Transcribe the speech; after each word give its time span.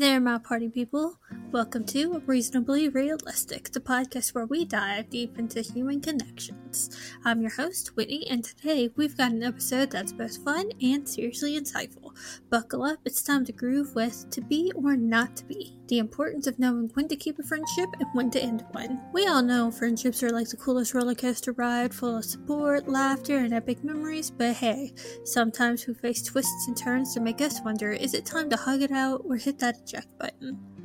there, 0.00 0.18
my 0.20 0.38
party 0.38 0.68
people. 0.70 1.16
Welcome 1.52 1.84
to 1.86 2.22
Reasonably 2.26 2.88
Realistic, 2.88 3.72
the 3.72 3.80
podcast 3.80 4.36
where 4.36 4.46
we 4.46 4.64
dive 4.64 5.10
deep 5.10 5.36
into 5.36 5.62
human 5.62 6.00
connections. 6.00 6.96
I'm 7.24 7.40
your 7.40 7.50
host, 7.50 7.96
Whitney, 7.96 8.24
and 8.30 8.44
today 8.44 8.90
we've 8.94 9.16
got 9.16 9.32
an 9.32 9.42
episode 9.42 9.90
that's 9.90 10.12
both 10.12 10.44
fun 10.44 10.70
and 10.80 11.08
seriously 11.08 11.58
insightful. 11.58 12.16
Buckle 12.50 12.84
up, 12.84 13.00
it's 13.04 13.24
time 13.24 13.44
to 13.46 13.52
groove 13.52 13.96
with 13.96 14.30
to 14.30 14.40
be 14.40 14.70
or 14.76 14.96
not 14.96 15.34
to 15.38 15.44
be. 15.44 15.76
The 15.88 15.98
importance 15.98 16.46
of 16.46 16.60
knowing 16.60 16.88
when 16.94 17.08
to 17.08 17.16
keep 17.16 17.40
a 17.40 17.42
friendship 17.42 17.88
and 17.98 18.08
when 18.12 18.30
to 18.30 18.40
end 18.40 18.64
one. 18.70 19.00
We 19.12 19.26
all 19.26 19.42
know 19.42 19.72
friendships 19.72 20.22
are 20.22 20.30
like 20.30 20.50
the 20.50 20.56
coolest 20.56 20.94
roller 20.94 21.16
coaster 21.16 21.50
ride, 21.50 21.92
full 21.92 22.18
of 22.18 22.24
support, 22.24 22.86
laughter, 22.88 23.38
and 23.38 23.52
epic 23.52 23.82
memories, 23.82 24.30
but 24.30 24.54
hey, 24.54 24.92
sometimes 25.24 25.84
we 25.88 25.94
face 25.94 26.22
twists 26.22 26.68
and 26.68 26.76
turns 26.76 27.12
to 27.14 27.20
make 27.20 27.40
us 27.40 27.60
wonder 27.64 27.90
is 27.90 28.14
it 28.14 28.24
time 28.24 28.48
to 28.50 28.56
hug 28.56 28.82
it 28.82 28.92
out 28.92 29.22
or 29.24 29.34
hit 29.34 29.58
that 29.58 29.78
eject 29.80 30.16
button? 30.16 30.79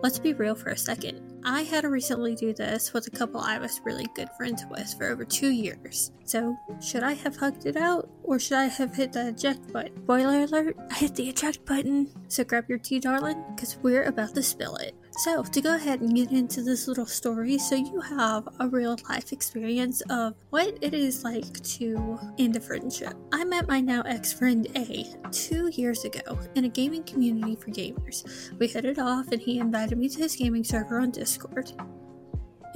Let's 0.00 0.18
be 0.20 0.32
real 0.32 0.54
for 0.54 0.70
a 0.70 0.76
second. 0.76 1.20
I 1.44 1.62
had 1.62 1.80
to 1.80 1.88
recently 1.88 2.36
do 2.36 2.52
this 2.52 2.92
with 2.92 3.08
a 3.08 3.10
couple 3.10 3.40
I 3.40 3.58
was 3.58 3.80
really 3.84 4.06
good 4.14 4.28
friends 4.36 4.64
with 4.70 4.94
for 4.96 5.10
over 5.10 5.24
two 5.24 5.50
years. 5.50 6.12
So, 6.24 6.56
should 6.80 7.02
I 7.02 7.14
have 7.14 7.36
hugged 7.36 7.66
it 7.66 7.76
out 7.76 8.08
or 8.22 8.38
should 8.38 8.58
I 8.58 8.66
have 8.66 8.94
hit 8.94 9.12
the 9.12 9.28
eject 9.28 9.72
button? 9.72 10.02
Spoiler 10.04 10.42
alert, 10.44 10.76
I 10.90 10.94
hit 10.94 11.16
the 11.16 11.28
eject 11.28 11.64
button. 11.66 12.10
So, 12.28 12.44
grab 12.44 12.66
your 12.68 12.78
tea, 12.78 13.00
darling, 13.00 13.42
because 13.54 13.76
we're 13.82 14.04
about 14.04 14.34
to 14.36 14.42
spill 14.42 14.76
it. 14.76 14.94
So, 15.18 15.42
to 15.42 15.60
go 15.60 15.74
ahead 15.74 16.00
and 16.00 16.14
get 16.14 16.30
into 16.30 16.62
this 16.62 16.86
little 16.86 17.04
story, 17.04 17.58
so 17.58 17.74
you 17.74 18.00
have 18.00 18.48
a 18.60 18.68
real 18.68 18.96
life 19.08 19.32
experience 19.32 20.00
of 20.02 20.34
what 20.50 20.78
it 20.80 20.94
is 20.94 21.24
like 21.24 21.60
to 21.60 22.16
end 22.38 22.54
a 22.54 22.60
friendship. 22.60 23.14
I 23.32 23.44
met 23.44 23.66
my 23.66 23.80
now 23.80 24.02
ex 24.02 24.32
friend 24.32 24.68
A 24.76 25.12
two 25.32 25.70
years 25.72 26.04
ago 26.04 26.38
in 26.54 26.66
a 26.66 26.68
gaming 26.68 27.02
community 27.02 27.56
for 27.56 27.70
gamers. 27.70 28.56
We 28.60 28.68
hit 28.68 28.84
it 28.84 29.00
off, 29.00 29.32
and 29.32 29.42
he 29.42 29.58
invited 29.58 29.98
me 29.98 30.08
to 30.08 30.18
his 30.18 30.36
gaming 30.36 30.62
server 30.62 31.00
on 31.00 31.10
Discord. 31.10 31.72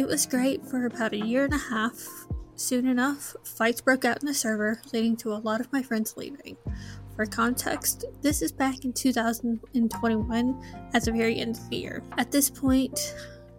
It 0.00 0.08
was 0.08 0.26
great 0.26 0.66
for 0.66 0.86
about 0.86 1.12
a 1.12 1.24
year 1.24 1.44
and 1.44 1.54
a 1.54 1.58
half. 1.58 2.04
Soon 2.56 2.88
enough, 2.88 3.36
fights 3.44 3.80
broke 3.80 4.04
out 4.04 4.20
in 4.20 4.26
the 4.26 4.34
server, 4.34 4.82
leading 4.92 5.16
to 5.18 5.32
a 5.32 5.38
lot 5.38 5.60
of 5.60 5.72
my 5.72 5.80
friends 5.80 6.16
leaving. 6.16 6.56
For 7.16 7.26
context, 7.26 8.04
this 8.22 8.40
is 8.40 8.52
back 8.52 8.84
in 8.84 8.92
2021 8.92 10.90
at 10.94 11.04
the 11.04 11.12
very 11.12 11.38
end 11.38 11.56
of 11.56 11.70
the 11.70 11.76
year. 11.76 12.02
At 12.16 12.30
this 12.30 12.48
point, 12.48 13.14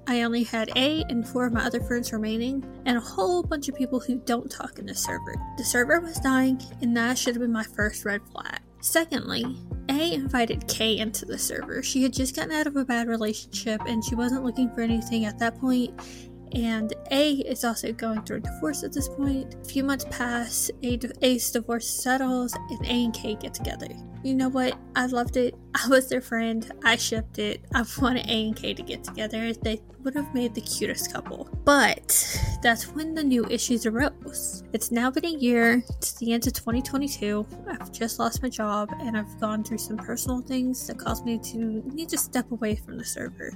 I 0.07 0.23
only 0.23 0.43
had 0.43 0.69
A 0.75 1.03
and 1.09 1.27
four 1.27 1.45
of 1.45 1.53
my 1.53 1.63
other 1.63 1.79
friends 1.79 2.11
remaining, 2.11 2.63
and 2.85 2.97
a 2.97 3.01
whole 3.01 3.43
bunch 3.43 3.69
of 3.69 3.75
people 3.75 3.99
who 3.99 4.15
don't 4.15 4.51
talk 4.51 4.79
in 4.79 4.85
the 4.85 4.95
server. 4.95 5.35
The 5.57 5.63
server 5.63 6.01
was 6.01 6.19
dying, 6.19 6.61
and 6.81 6.95
that 6.97 7.17
should 7.17 7.35
have 7.35 7.41
been 7.41 7.53
my 7.53 7.63
first 7.63 8.03
red 8.03 8.21
flag. 8.31 8.59
Secondly, 8.81 9.45
A 9.87 10.13
invited 10.13 10.67
K 10.67 10.97
into 10.97 11.23
the 11.23 11.37
server. 11.37 11.81
She 11.81 12.03
had 12.03 12.11
just 12.11 12.35
gotten 12.35 12.51
out 12.51 12.67
of 12.67 12.75
a 12.75 12.83
bad 12.83 13.07
relationship 13.07 13.79
and 13.87 14.03
she 14.03 14.13
wasn't 14.13 14.43
looking 14.43 14.69
for 14.75 14.81
anything 14.81 15.23
at 15.23 15.39
that 15.39 15.57
point, 15.57 15.97
and 16.53 16.93
A 17.11 17.31
is 17.31 17.63
also 17.63 17.91
going 17.91 18.21
through 18.21 18.37
a 18.37 18.41
divorce 18.41 18.83
at 18.83 18.93
this 18.93 19.09
point. 19.09 19.55
A 19.55 19.65
few 19.65 19.83
months 19.83 20.05
pass, 20.11 20.69
a, 20.83 20.99
A's 21.21 21.49
divorce 21.51 21.87
settles, 21.87 22.53
and 22.69 22.85
A 22.85 23.05
and 23.05 23.13
K 23.13 23.35
get 23.35 23.53
together. 23.53 23.87
You 24.23 24.35
know 24.35 24.49
what? 24.49 24.77
I 24.95 25.07
loved 25.07 25.35
it. 25.35 25.55
I 25.75 25.87
was 25.87 26.09
their 26.09 26.21
friend. 26.21 26.71
I 26.83 26.95
shipped 26.95 27.39
it. 27.39 27.65
I 27.73 27.83
wanted 27.99 28.27
A 28.27 28.47
and 28.47 28.55
K 28.55 28.73
to 28.73 28.83
get 28.83 29.03
together. 29.03 29.51
They 29.53 29.81
would 30.03 30.15
have 30.15 30.33
made 30.33 30.53
the 30.53 30.61
cutest 30.61 31.11
couple. 31.11 31.49
But 31.65 32.39
that's 32.61 32.87
when 32.87 33.15
the 33.15 33.23
new 33.23 33.45
issues 33.47 33.85
arose. 33.85 34.63
It's 34.73 34.91
now 34.91 35.09
been 35.09 35.25
a 35.25 35.29
year. 35.29 35.83
It's 35.97 36.13
the 36.19 36.33
end 36.33 36.45
of 36.45 36.53
2022. 36.53 37.45
I've 37.67 37.91
just 37.91 38.19
lost 38.19 38.43
my 38.43 38.49
job 38.49 38.89
and 38.99 39.17
I've 39.17 39.39
gone 39.39 39.63
through 39.63 39.79
some 39.79 39.97
personal 39.97 40.41
things 40.41 40.85
that 40.87 40.99
caused 40.99 41.25
me 41.25 41.39
to 41.39 41.57
need 41.93 42.09
to 42.09 42.17
step 42.17 42.51
away 42.51 42.75
from 42.75 42.97
the 42.97 43.05
server. 43.05 43.53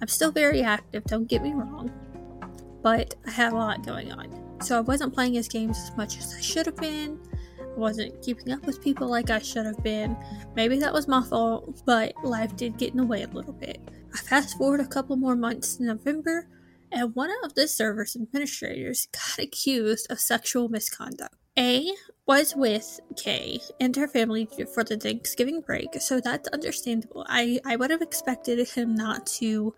I'm 0.00 0.08
still 0.08 0.32
very 0.32 0.62
active, 0.62 1.04
don't 1.04 1.28
get 1.28 1.42
me 1.42 1.52
wrong 1.52 1.92
but 2.82 3.14
I 3.26 3.30
had 3.30 3.52
a 3.52 3.56
lot 3.56 3.84
going 3.84 4.12
on. 4.12 4.60
So 4.62 4.76
I 4.76 4.80
wasn't 4.80 5.14
playing 5.14 5.34
his 5.34 5.48
games 5.48 5.78
as 5.78 5.96
much 5.96 6.18
as 6.18 6.34
I 6.34 6.40
should 6.40 6.66
have 6.66 6.76
been. 6.76 7.18
I 7.60 7.78
wasn't 7.78 8.20
keeping 8.22 8.52
up 8.52 8.64
with 8.66 8.82
people 8.82 9.08
like 9.08 9.30
I 9.30 9.38
should 9.38 9.66
have 9.66 9.82
been. 9.82 10.16
Maybe 10.54 10.78
that 10.78 10.92
was 10.92 11.08
my 11.08 11.22
fault, 11.22 11.82
but 11.86 12.12
life 12.22 12.54
did 12.56 12.76
get 12.76 12.90
in 12.90 12.98
the 12.98 13.06
way 13.06 13.22
a 13.22 13.28
little 13.28 13.52
bit. 13.52 13.80
I 14.12 14.18
fast 14.18 14.58
forward 14.58 14.80
a 14.80 14.86
couple 14.86 15.16
more 15.16 15.36
months 15.36 15.76
to 15.76 15.84
November, 15.84 16.48
and 16.90 17.14
one 17.14 17.30
of 17.44 17.54
the 17.54 17.66
server's 17.66 18.14
administrators 18.14 19.08
got 19.12 19.38
accused 19.44 20.10
of 20.10 20.20
sexual 20.20 20.68
misconduct. 20.68 21.34
A 21.58 21.92
was 22.26 22.54
with 22.56 23.00
K 23.16 23.60
and 23.78 23.94
her 23.96 24.08
family 24.08 24.48
for 24.72 24.84
the 24.84 24.96
Thanksgiving 24.96 25.60
break, 25.60 26.00
so 26.00 26.20
that's 26.20 26.48
understandable. 26.48 27.26
I, 27.28 27.58
I 27.66 27.76
would 27.76 27.90
have 27.90 28.00
expected 28.00 28.66
him 28.68 28.94
not 28.94 29.26
to 29.38 29.74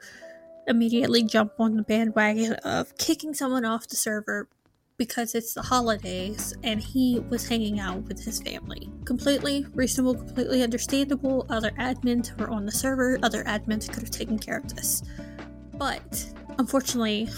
immediately 0.66 1.22
jump 1.22 1.52
on 1.58 1.76
the 1.76 1.82
bandwagon 1.82 2.54
of 2.64 2.96
kicking 2.98 3.34
someone 3.34 3.64
off 3.64 3.88
the 3.88 3.96
server 3.96 4.48
because 4.96 5.34
it's 5.34 5.54
the 5.54 5.62
holidays 5.62 6.54
and 6.62 6.80
he 6.80 7.20
was 7.28 7.48
hanging 7.48 7.80
out 7.80 8.02
with 8.04 8.24
his 8.24 8.40
family. 8.40 8.88
Completely 9.04 9.66
reasonable, 9.74 10.14
completely 10.14 10.62
understandable. 10.62 11.46
Other 11.50 11.70
admins 11.72 12.38
were 12.38 12.48
on 12.48 12.64
the 12.64 12.72
server, 12.72 13.18
other 13.22 13.42
admins 13.44 13.88
could 13.88 14.02
have 14.02 14.10
taken 14.10 14.38
care 14.38 14.58
of 14.58 14.74
this. 14.74 15.02
But 15.72 16.32
unfortunately, 16.58 17.28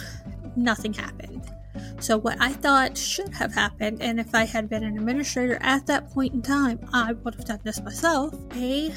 nothing 0.55 0.93
happened. 0.93 1.51
So, 1.99 2.17
what 2.19 2.37
I 2.41 2.53
thought 2.53 2.97
should 2.97 3.33
have 3.35 3.55
happened, 3.55 4.03
and 4.03 4.21
if 4.21 4.35
I 4.35 4.45
had 4.45 4.69
been 4.69 4.83
an 4.83 4.97
administrator 4.97 5.59
at 5.61 5.87
that 5.87 6.11
point 6.11 6.35
in 6.35 6.43
time, 6.43 6.79
I 6.93 7.13
would 7.13 7.35
have 7.35 7.45
done 7.45 7.61
this 7.65 7.83
myself. 7.83 8.35
A 8.55 8.93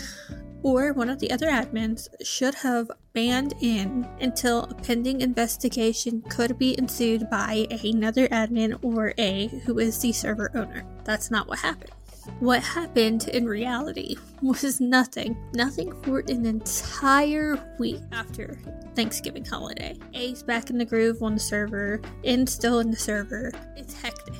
or 0.63 0.93
one 0.93 1.09
of 1.09 1.19
the 1.19 1.31
other 1.31 1.47
admins 1.47 2.07
should 2.23 2.55
have 2.55 2.91
banned 3.13 3.53
in 3.61 4.07
until 4.21 4.63
a 4.63 4.73
pending 4.73 5.21
investigation 5.21 6.21
could 6.29 6.57
be 6.57 6.77
ensued 6.77 7.29
by 7.29 7.67
another 7.83 8.27
admin 8.29 8.77
or 8.83 9.13
A 9.17 9.47
who 9.65 9.79
is 9.79 9.99
the 9.99 10.11
server 10.11 10.51
owner. 10.55 10.85
That's 11.03 11.31
not 11.31 11.47
what 11.47 11.59
happened. 11.59 11.91
What 12.39 12.61
happened 12.61 13.27
in 13.29 13.45
reality 13.47 14.15
was 14.41 14.79
nothing. 14.79 15.35
Nothing 15.53 15.93
for 16.03 16.19
an 16.19 16.45
entire 16.45 17.59
week 17.79 18.01
after 18.11 18.59
Thanksgiving 18.95 19.45
holiday. 19.45 19.97
A's 20.13 20.43
back 20.43 20.69
in 20.69 20.77
the 20.77 20.85
groove 20.85 21.21
on 21.23 21.33
the 21.33 21.39
server, 21.39 22.01
and 22.23 22.47
still 22.47 22.79
in 22.79 22.91
the 22.91 22.97
server. 22.97 23.51
It's 23.75 23.93
hectic 23.93 24.38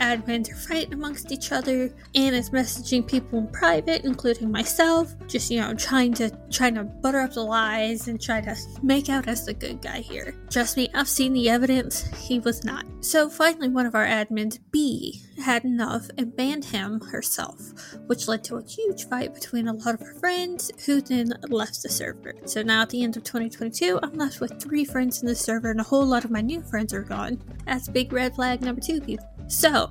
admins 0.00 0.50
are 0.50 0.56
fighting 0.56 0.94
amongst 0.94 1.32
each 1.32 1.52
other 1.52 1.92
and 2.14 2.34
is 2.34 2.50
messaging 2.50 3.06
people 3.06 3.38
in 3.38 3.46
private 3.48 4.04
including 4.04 4.50
myself 4.50 5.14
just 5.26 5.50
you 5.50 5.60
know 5.60 5.74
trying 5.74 6.12
to 6.12 6.30
trying 6.50 6.74
to 6.74 6.84
butter 6.84 7.20
up 7.20 7.32
the 7.32 7.42
lies 7.42 8.08
and 8.08 8.20
try 8.20 8.40
to 8.40 8.56
make 8.82 9.08
out 9.08 9.28
as 9.28 9.46
the 9.46 9.54
good 9.54 9.80
guy 9.82 10.00
here. 10.00 10.34
Trust 10.50 10.76
me 10.76 10.88
i've 10.94 11.08
seen 11.08 11.32
the 11.32 11.48
evidence. 11.48 12.06
He 12.16 12.40
was 12.40 12.64
not. 12.64 12.84
So 13.00 13.28
finally 13.28 13.68
one 13.68 13.86
of 13.86 13.94
our 13.94 14.06
admins 14.06 14.58
b 14.70 15.22
had 15.42 15.64
enough 15.64 16.08
and 16.18 16.34
banned 16.34 16.64
him 16.64 17.00
herself 17.00 17.60
which 18.06 18.28
led 18.28 18.44
to 18.44 18.56
a 18.56 18.64
huge 18.64 19.08
fight 19.08 19.34
between 19.34 19.68
a 19.68 19.72
lot 19.72 19.94
of 19.94 20.00
her 20.00 20.14
friends 20.14 20.70
who 20.86 21.00
then 21.00 21.32
left 21.48 21.82
the 21.82 21.88
server. 21.88 22.34
So 22.44 22.62
now 22.62 22.82
at 22.82 22.90
the 22.90 23.02
end 23.02 23.16
of 23.16 23.24
2022 23.24 24.00
i'm 24.02 24.14
left 24.14 24.40
with 24.40 24.60
three 24.60 24.84
friends 24.84 25.22
in 25.22 25.28
the 25.28 25.34
server 25.34 25.70
and 25.70 25.80
a 25.80 25.84
whole 25.84 26.06
lot 26.06 26.24
of 26.24 26.30
my 26.30 26.40
new 26.40 26.62
friends 26.62 26.92
are 26.92 27.02
gone. 27.02 27.42
That's 27.66 27.88
big 27.88 28.12
red 28.12 28.34
flag 28.34 28.60
number 28.62 28.80
two 28.80 29.00
people 29.00 29.37
so, 29.48 29.90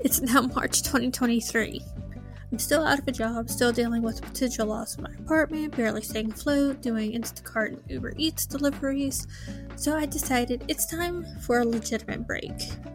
it's 0.00 0.20
now 0.20 0.40
March 0.54 0.82
2023. 0.82 1.82
I'm 2.50 2.58
still 2.58 2.82
out 2.82 2.98
of 2.98 3.06
a 3.06 3.12
job, 3.12 3.50
still 3.50 3.72
dealing 3.72 4.02
with 4.02 4.16
the 4.16 4.22
potential 4.22 4.66
loss 4.66 4.94
of 4.94 5.02
my 5.02 5.10
apartment, 5.18 5.76
barely 5.76 6.00
staying 6.00 6.32
afloat, 6.32 6.80
doing 6.80 7.12
Instacart 7.12 7.68
and 7.68 7.82
Uber 7.88 8.14
Eats 8.16 8.46
deliveries. 8.46 9.26
So 9.76 9.94
I 9.94 10.06
decided 10.06 10.64
it's 10.66 10.86
time 10.86 11.26
for 11.42 11.58
a 11.58 11.64
legitimate 11.64 12.26
break. 12.26 12.52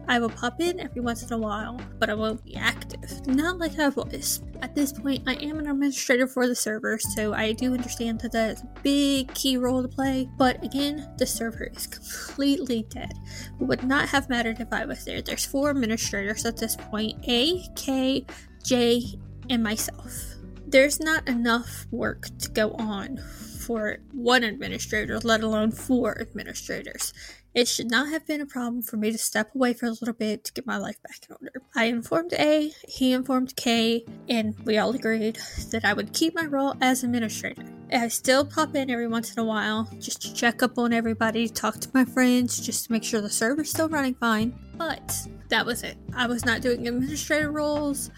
I 0.08 0.18
will 0.18 0.28
pop 0.28 0.60
in 0.60 0.80
every 0.80 1.00
once 1.00 1.22
in 1.22 1.32
a 1.32 1.38
while, 1.38 1.80
but 2.00 2.10
I 2.10 2.14
won't 2.14 2.44
be 2.44 2.56
active. 2.56 3.26
Not 3.28 3.58
like 3.58 3.78
I 3.78 3.90
was. 3.90 4.42
At 4.60 4.74
this 4.74 4.92
point, 4.92 5.22
I 5.26 5.34
am 5.34 5.60
an 5.60 5.68
administrator 5.68 6.26
for 6.26 6.48
the 6.48 6.54
server, 6.56 6.98
so 6.98 7.32
I 7.32 7.52
do 7.52 7.74
understand 7.74 8.20
that 8.20 8.32
that 8.32 8.50
is 8.56 8.62
a 8.62 8.80
big 8.82 9.32
key 9.34 9.56
role 9.56 9.82
to 9.82 9.88
play. 9.88 10.28
But 10.36 10.64
again, 10.64 11.14
the 11.16 11.26
server 11.26 11.64
is 11.64 11.86
completely 11.86 12.86
dead. 12.88 13.12
It 13.60 13.64
would 13.64 13.84
not 13.84 14.08
have 14.08 14.28
mattered 14.28 14.58
if 14.58 14.72
I 14.72 14.84
was 14.84 15.04
there. 15.04 15.22
There's 15.22 15.46
four 15.46 15.70
administrators 15.70 16.44
at 16.44 16.56
this 16.56 16.74
point 16.76 17.24
A, 17.28 17.62
K, 17.76 18.26
J, 18.64 19.04
and 19.50 19.62
myself. 19.62 20.34
There's 20.66 21.00
not 21.00 21.28
enough 21.28 21.86
work 21.90 22.26
to 22.38 22.50
go 22.50 22.72
on 22.72 23.18
for 23.64 23.98
one 24.12 24.44
administrator, 24.44 25.18
let 25.20 25.42
alone 25.42 25.70
four 25.70 26.20
administrators. 26.20 27.12
It 27.54 27.68
should 27.68 27.88
not 27.88 28.08
have 28.08 28.26
been 28.26 28.40
a 28.40 28.46
problem 28.46 28.82
for 28.82 28.96
me 28.96 29.12
to 29.12 29.18
step 29.18 29.54
away 29.54 29.74
for 29.74 29.86
a 29.86 29.90
little 29.90 30.12
bit 30.12 30.42
to 30.44 30.52
get 30.52 30.66
my 30.66 30.76
life 30.76 31.00
back 31.04 31.20
in 31.28 31.36
order. 31.36 31.62
I 31.76 31.84
informed 31.84 32.32
A, 32.32 32.72
he 32.88 33.12
informed 33.12 33.54
K, 33.54 34.04
and 34.28 34.58
we 34.64 34.76
all 34.76 34.92
agreed 34.92 35.38
that 35.70 35.84
I 35.84 35.92
would 35.92 36.12
keep 36.12 36.34
my 36.34 36.46
role 36.46 36.74
as 36.80 37.04
administrator. 37.04 37.62
I 37.92 38.08
still 38.08 38.44
pop 38.44 38.74
in 38.74 38.90
every 38.90 39.06
once 39.06 39.32
in 39.32 39.38
a 39.38 39.44
while 39.44 39.88
just 40.00 40.20
to 40.22 40.34
check 40.34 40.64
up 40.64 40.78
on 40.78 40.92
everybody, 40.92 41.48
talk 41.48 41.78
to 41.78 41.88
my 41.94 42.04
friends, 42.04 42.58
just 42.58 42.86
to 42.86 42.92
make 42.92 43.04
sure 43.04 43.20
the 43.20 43.30
server's 43.30 43.70
still 43.70 43.88
running 43.88 44.14
fine. 44.14 44.58
But 44.76 45.16
that 45.48 45.64
was 45.64 45.84
it. 45.84 45.96
I 46.16 46.26
was 46.26 46.44
not 46.44 46.60
doing 46.60 46.88
administrator 46.88 47.52
roles. 47.52 48.10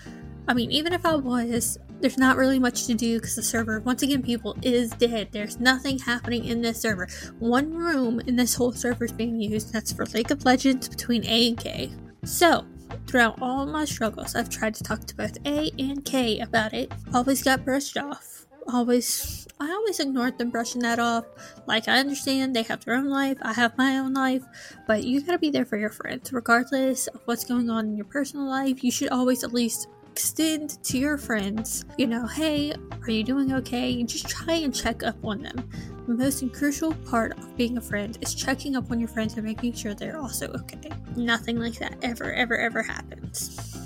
I 0.48 0.54
mean, 0.54 0.70
even 0.70 0.92
if 0.92 1.04
I 1.04 1.16
was, 1.16 1.78
there's 2.00 2.18
not 2.18 2.36
really 2.36 2.58
much 2.58 2.86
to 2.86 2.94
do 2.94 3.18
because 3.18 3.34
the 3.34 3.42
server, 3.42 3.80
once 3.80 4.02
again, 4.02 4.22
people, 4.22 4.56
is 4.62 4.90
dead. 4.90 5.28
There's 5.32 5.58
nothing 5.58 5.98
happening 5.98 6.44
in 6.44 6.62
this 6.62 6.80
server. 6.80 7.08
One 7.40 7.74
room 7.74 8.20
in 8.20 8.36
this 8.36 8.54
whole 8.54 8.72
server 8.72 9.06
is 9.06 9.12
being 9.12 9.40
used, 9.40 9.72
that's 9.72 9.92
for 9.92 10.06
League 10.06 10.30
of 10.30 10.44
Legends 10.44 10.88
between 10.88 11.24
A 11.26 11.48
and 11.48 11.58
K. 11.58 11.90
So, 12.24 12.64
throughout 13.06 13.40
all 13.42 13.66
my 13.66 13.84
struggles, 13.84 14.36
I've 14.36 14.48
tried 14.48 14.74
to 14.76 14.84
talk 14.84 15.04
to 15.06 15.16
both 15.16 15.36
A 15.46 15.70
and 15.78 16.04
K 16.04 16.38
about 16.38 16.74
it. 16.74 16.92
Always 17.12 17.42
got 17.42 17.64
brushed 17.64 17.96
off. 17.96 18.46
Always, 18.68 19.46
I 19.60 19.68
always 19.70 20.00
ignored 20.00 20.38
them 20.38 20.50
brushing 20.50 20.82
that 20.82 20.98
off. 20.98 21.24
Like, 21.66 21.88
I 21.88 21.98
understand 21.98 22.54
they 22.54 22.62
have 22.64 22.84
their 22.84 22.94
own 22.94 23.08
life, 23.08 23.38
I 23.42 23.52
have 23.52 23.78
my 23.78 23.98
own 23.98 24.12
life, 24.12 24.44
but 24.86 25.04
you 25.04 25.20
gotta 25.22 25.38
be 25.38 25.50
there 25.50 25.64
for 25.64 25.76
your 25.76 25.90
friends. 25.90 26.32
Regardless 26.32 27.06
of 27.08 27.20
what's 27.24 27.44
going 27.44 27.70
on 27.70 27.86
in 27.86 27.96
your 27.96 28.06
personal 28.06 28.48
life, 28.48 28.84
you 28.84 28.90
should 28.90 29.08
always 29.08 29.44
at 29.44 29.52
least 29.54 29.88
extend 30.16 30.82
to 30.82 30.96
your 30.96 31.18
friends, 31.18 31.84
you 31.98 32.06
know, 32.06 32.26
hey, 32.26 32.72
are 33.02 33.10
you 33.10 33.22
doing 33.22 33.52
okay? 33.52 34.02
Just 34.02 34.26
try 34.26 34.54
and 34.54 34.74
check 34.74 35.02
up 35.02 35.22
on 35.22 35.42
them. 35.42 35.70
The 36.08 36.14
most 36.14 36.42
crucial 36.54 36.94
part 37.10 37.36
of 37.36 37.54
being 37.54 37.76
a 37.76 37.82
friend 37.82 38.16
is 38.22 38.34
checking 38.34 38.76
up 38.76 38.90
on 38.90 38.98
your 38.98 39.10
friends 39.10 39.34
and 39.34 39.44
making 39.44 39.74
sure 39.74 39.92
they're 39.92 40.16
also 40.16 40.46
okay. 40.46 40.90
Nothing 41.16 41.60
like 41.60 41.74
that 41.80 41.98
ever, 42.00 42.32
ever, 42.32 42.56
ever 42.56 42.82
happens. 42.82 43.76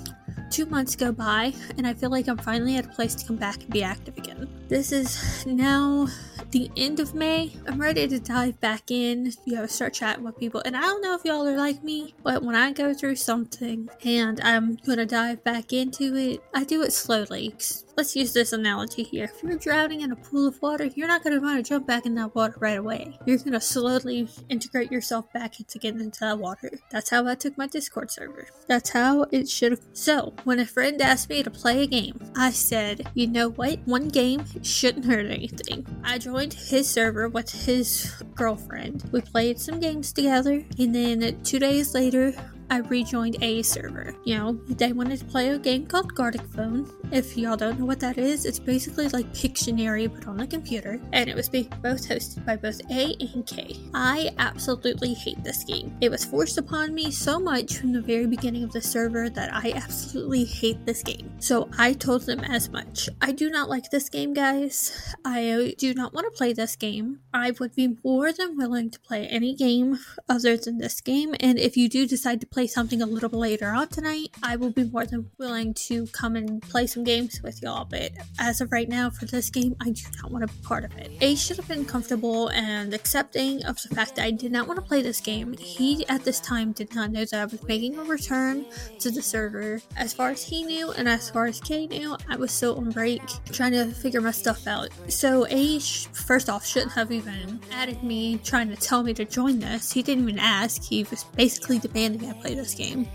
Two 0.50 0.66
months 0.66 0.94
go 0.94 1.10
by, 1.10 1.52
and 1.76 1.84
I 1.84 1.94
feel 1.94 2.10
like 2.10 2.28
I'm 2.28 2.38
finally 2.38 2.76
at 2.76 2.86
a 2.86 2.90
place 2.90 3.16
to 3.16 3.26
come 3.26 3.36
back 3.36 3.56
and 3.64 3.70
be 3.70 3.82
active 3.82 4.16
again. 4.16 4.48
This 4.68 4.92
is 4.92 5.44
now 5.46 6.06
the 6.50 6.70
end 6.76 7.00
of 7.00 7.14
May. 7.14 7.52
I'm 7.66 7.80
ready 7.80 8.06
to 8.08 8.18
dive 8.18 8.60
back 8.60 8.90
in, 8.90 9.32
you 9.44 9.54
know, 9.54 9.66
start 9.66 9.94
chatting 9.94 10.24
with 10.24 10.38
people. 10.38 10.62
And 10.64 10.76
I 10.76 10.80
don't 10.80 11.02
know 11.02 11.14
if 11.14 11.24
y'all 11.24 11.46
are 11.46 11.56
like 11.56 11.82
me, 11.84 12.14
but 12.22 12.42
when 12.42 12.54
I 12.54 12.72
go 12.72 12.92
through 12.94 13.16
something 13.16 13.88
and 14.04 14.40
I'm 14.42 14.76
gonna 14.86 15.06
dive 15.06 15.44
back 15.44 15.72
into 15.72 16.14
it, 16.16 16.42
I 16.54 16.64
do 16.64 16.82
it 16.82 16.92
slowly. 16.92 17.54
Let's 18.00 18.16
use 18.16 18.32
this 18.32 18.54
analogy 18.54 19.02
here. 19.02 19.24
If 19.24 19.42
you're 19.42 19.58
drowning 19.58 20.00
in 20.00 20.10
a 20.10 20.16
pool 20.16 20.48
of 20.48 20.62
water, 20.62 20.86
you're 20.86 21.06
not 21.06 21.22
going 21.22 21.38
to 21.38 21.44
want 21.44 21.58
to 21.58 21.68
jump 21.68 21.86
back 21.86 22.06
in 22.06 22.14
that 22.14 22.34
water 22.34 22.54
right 22.58 22.78
away. 22.78 23.18
You're 23.26 23.36
going 23.36 23.52
to 23.52 23.60
slowly 23.60 24.26
integrate 24.48 24.90
yourself 24.90 25.30
back 25.34 25.60
into 25.60 25.78
getting 25.78 26.00
into 26.00 26.20
that 26.20 26.38
water. 26.38 26.70
That's 26.90 27.10
how 27.10 27.26
I 27.26 27.34
took 27.34 27.58
my 27.58 27.66
Discord 27.66 28.10
server. 28.10 28.48
That's 28.66 28.88
how 28.88 29.26
it 29.30 29.50
should 29.50 29.72
have. 29.72 29.82
So, 29.92 30.32
when 30.44 30.60
a 30.60 30.64
friend 30.64 30.98
asked 31.02 31.28
me 31.28 31.42
to 31.42 31.50
play 31.50 31.82
a 31.82 31.86
game, 31.86 32.18
I 32.34 32.52
said, 32.52 33.06
you 33.12 33.26
know 33.26 33.50
what? 33.50 33.80
One 33.84 34.08
game 34.08 34.46
shouldn't 34.62 35.04
hurt 35.04 35.26
anything. 35.26 35.86
I 36.02 36.16
joined 36.16 36.54
his 36.54 36.88
server 36.88 37.28
with 37.28 37.50
his 37.50 38.14
girlfriend. 38.34 39.10
We 39.12 39.20
played 39.20 39.60
some 39.60 39.78
games 39.78 40.10
together, 40.14 40.64
and 40.78 40.94
then 40.94 41.42
two 41.42 41.58
days 41.58 41.92
later, 41.92 42.32
I 42.70 42.78
rejoined 42.78 43.36
a 43.42 43.62
server. 43.62 44.14
You 44.24 44.38
know, 44.38 44.52
they 44.68 44.92
wanted 44.92 45.18
to 45.18 45.24
play 45.24 45.50
a 45.50 45.58
game 45.58 45.86
called 45.86 46.14
Gartic 46.14 46.42
Phone. 46.54 46.88
If 47.10 47.36
y'all 47.36 47.56
don't 47.56 47.80
know 47.80 47.84
what 47.84 47.98
that 48.00 48.16
is, 48.16 48.46
it's 48.46 48.60
basically 48.60 49.08
like 49.08 49.26
Pictionary 49.34 50.12
but 50.12 50.28
on 50.28 50.38
a 50.38 50.46
computer, 50.46 51.00
and 51.12 51.28
it 51.28 51.34
was 51.34 51.48
being 51.48 51.68
both 51.82 52.08
hosted 52.08 52.46
by 52.46 52.56
both 52.56 52.80
A 52.90 53.16
and 53.18 53.44
K. 53.44 53.76
I 53.92 54.30
absolutely 54.38 55.14
hate 55.14 55.42
this 55.42 55.64
game. 55.64 55.96
It 56.00 56.10
was 56.10 56.24
forced 56.24 56.58
upon 56.58 56.94
me 56.94 57.10
so 57.10 57.40
much 57.40 57.78
from 57.78 57.92
the 57.92 58.00
very 58.00 58.26
beginning 58.26 58.62
of 58.62 58.72
the 58.72 58.80
server 58.80 59.28
that 59.28 59.52
I 59.52 59.72
absolutely 59.74 60.44
hate 60.44 60.86
this 60.86 61.02
game. 61.02 61.32
So 61.40 61.68
I 61.76 61.92
told 61.94 62.22
them 62.22 62.40
as 62.40 62.70
much. 62.70 63.08
I 63.20 63.32
do 63.32 63.50
not 63.50 63.68
like 63.68 63.90
this 63.90 64.08
game, 64.08 64.32
guys. 64.32 65.14
I 65.24 65.74
do 65.78 65.92
not 65.92 66.14
want 66.14 66.26
to 66.26 66.38
play 66.38 66.52
this 66.52 66.76
game. 66.76 67.20
I 67.34 67.50
would 67.58 67.74
be 67.74 67.96
more 68.04 68.32
than 68.32 68.56
willing 68.56 68.90
to 68.90 69.00
play 69.00 69.26
any 69.26 69.56
game 69.56 69.98
other 70.28 70.56
than 70.56 70.78
this 70.78 71.00
game, 71.00 71.34
and 71.40 71.58
if 71.58 71.76
you 71.76 71.88
do 71.88 72.06
decide 72.06 72.40
to 72.40 72.46
play 72.46 72.59
play 72.60 72.66
something 72.66 73.00
a 73.00 73.06
little 73.06 73.30
bit 73.30 73.38
later 73.38 73.70
on 73.70 73.88
tonight, 73.88 74.28
I 74.42 74.56
will 74.56 74.68
be 74.68 74.84
more 74.84 75.06
than 75.06 75.30
willing 75.38 75.72
to 75.88 76.06
come 76.08 76.36
and 76.36 76.60
play 76.60 76.86
some 76.86 77.04
games 77.04 77.40
with 77.42 77.62
y'all. 77.62 77.86
But 77.86 78.12
as 78.38 78.60
of 78.60 78.70
right 78.70 78.86
now, 78.86 79.08
for 79.08 79.24
this 79.24 79.48
game, 79.48 79.74
I 79.80 79.88
do 79.92 80.02
not 80.20 80.30
want 80.30 80.46
to 80.46 80.54
be 80.54 80.62
part 80.62 80.84
of 80.84 80.94
it. 80.98 81.10
A 81.22 81.36
should 81.36 81.56
have 81.56 81.66
been 81.66 81.86
comfortable 81.86 82.48
and 82.48 82.92
accepting 82.92 83.64
of 83.64 83.80
the 83.80 83.94
fact 83.94 84.16
that 84.16 84.26
I 84.26 84.30
did 84.30 84.52
not 84.52 84.66
want 84.66 84.78
to 84.78 84.84
play 84.84 85.00
this 85.00 85.22
game. 85.22 85.54
He, 85.56 86.06
at 86.08 86.22
this 86.22 86.38
time, 86.38 86.72
did 86.72 86.94
not 86.94 87.12
know 87.12 87.24
that 87.24 87.40
I 87.40 87.46
was 87.46 87.62
making 87.62 87.98
a 87.98 88.02
return 88.04 88.66
to 88.98 89.10
the 89.10 89.22
server. 89.22 89.80
As 89.96 90.12
far 90.12 90.28
as 90.28 90.44
he 90.44 90.62
knew, 90.62 90.92
and 90.92 91.08
as 91.08 91.30
far 91.30 91.46
as 91.46 91.60
Kay 91.60 91.86
knew, 91.86 92.14
I 92.28 92.36
was 92.36 92.52
still 92.52 92.76
on 92.76 92.90
break 92.90 93.22
trying 93.52 93.72
to 93.72 93.86
figure 93.86 94.20
my 94.20 94.32
stuff 94.32 94.66
out. 94.66 94.90
So, 95.08 95.46
A, 95.46 95.80
first 95.80 96.50
off, 96.50 96.66
shouldn't 96.66 96.92
have 96.92 97.10
even 97.10 97.58
added 97.72 98.02
me 98.02 98.36
trying 98.44 98.68
to 98.68 98.76
tell 98.76 99.02
me 99.02 99.14
to 99.14 99.24
join 99.24 99.60
this. 99.60 99.90
He 99.92 100.02
didn't 100.02 100.28
even 100.28 100.38
ask, 100.38 100.82
he 100.82 101.04
was 101.04 101.24
basically 101.24 101.78
demanding 101.78 102.28
I 102.28 102.34
play 102.34 102.49
play 102.50 102.60
this 102.60 102.74
game. 102.74 103.08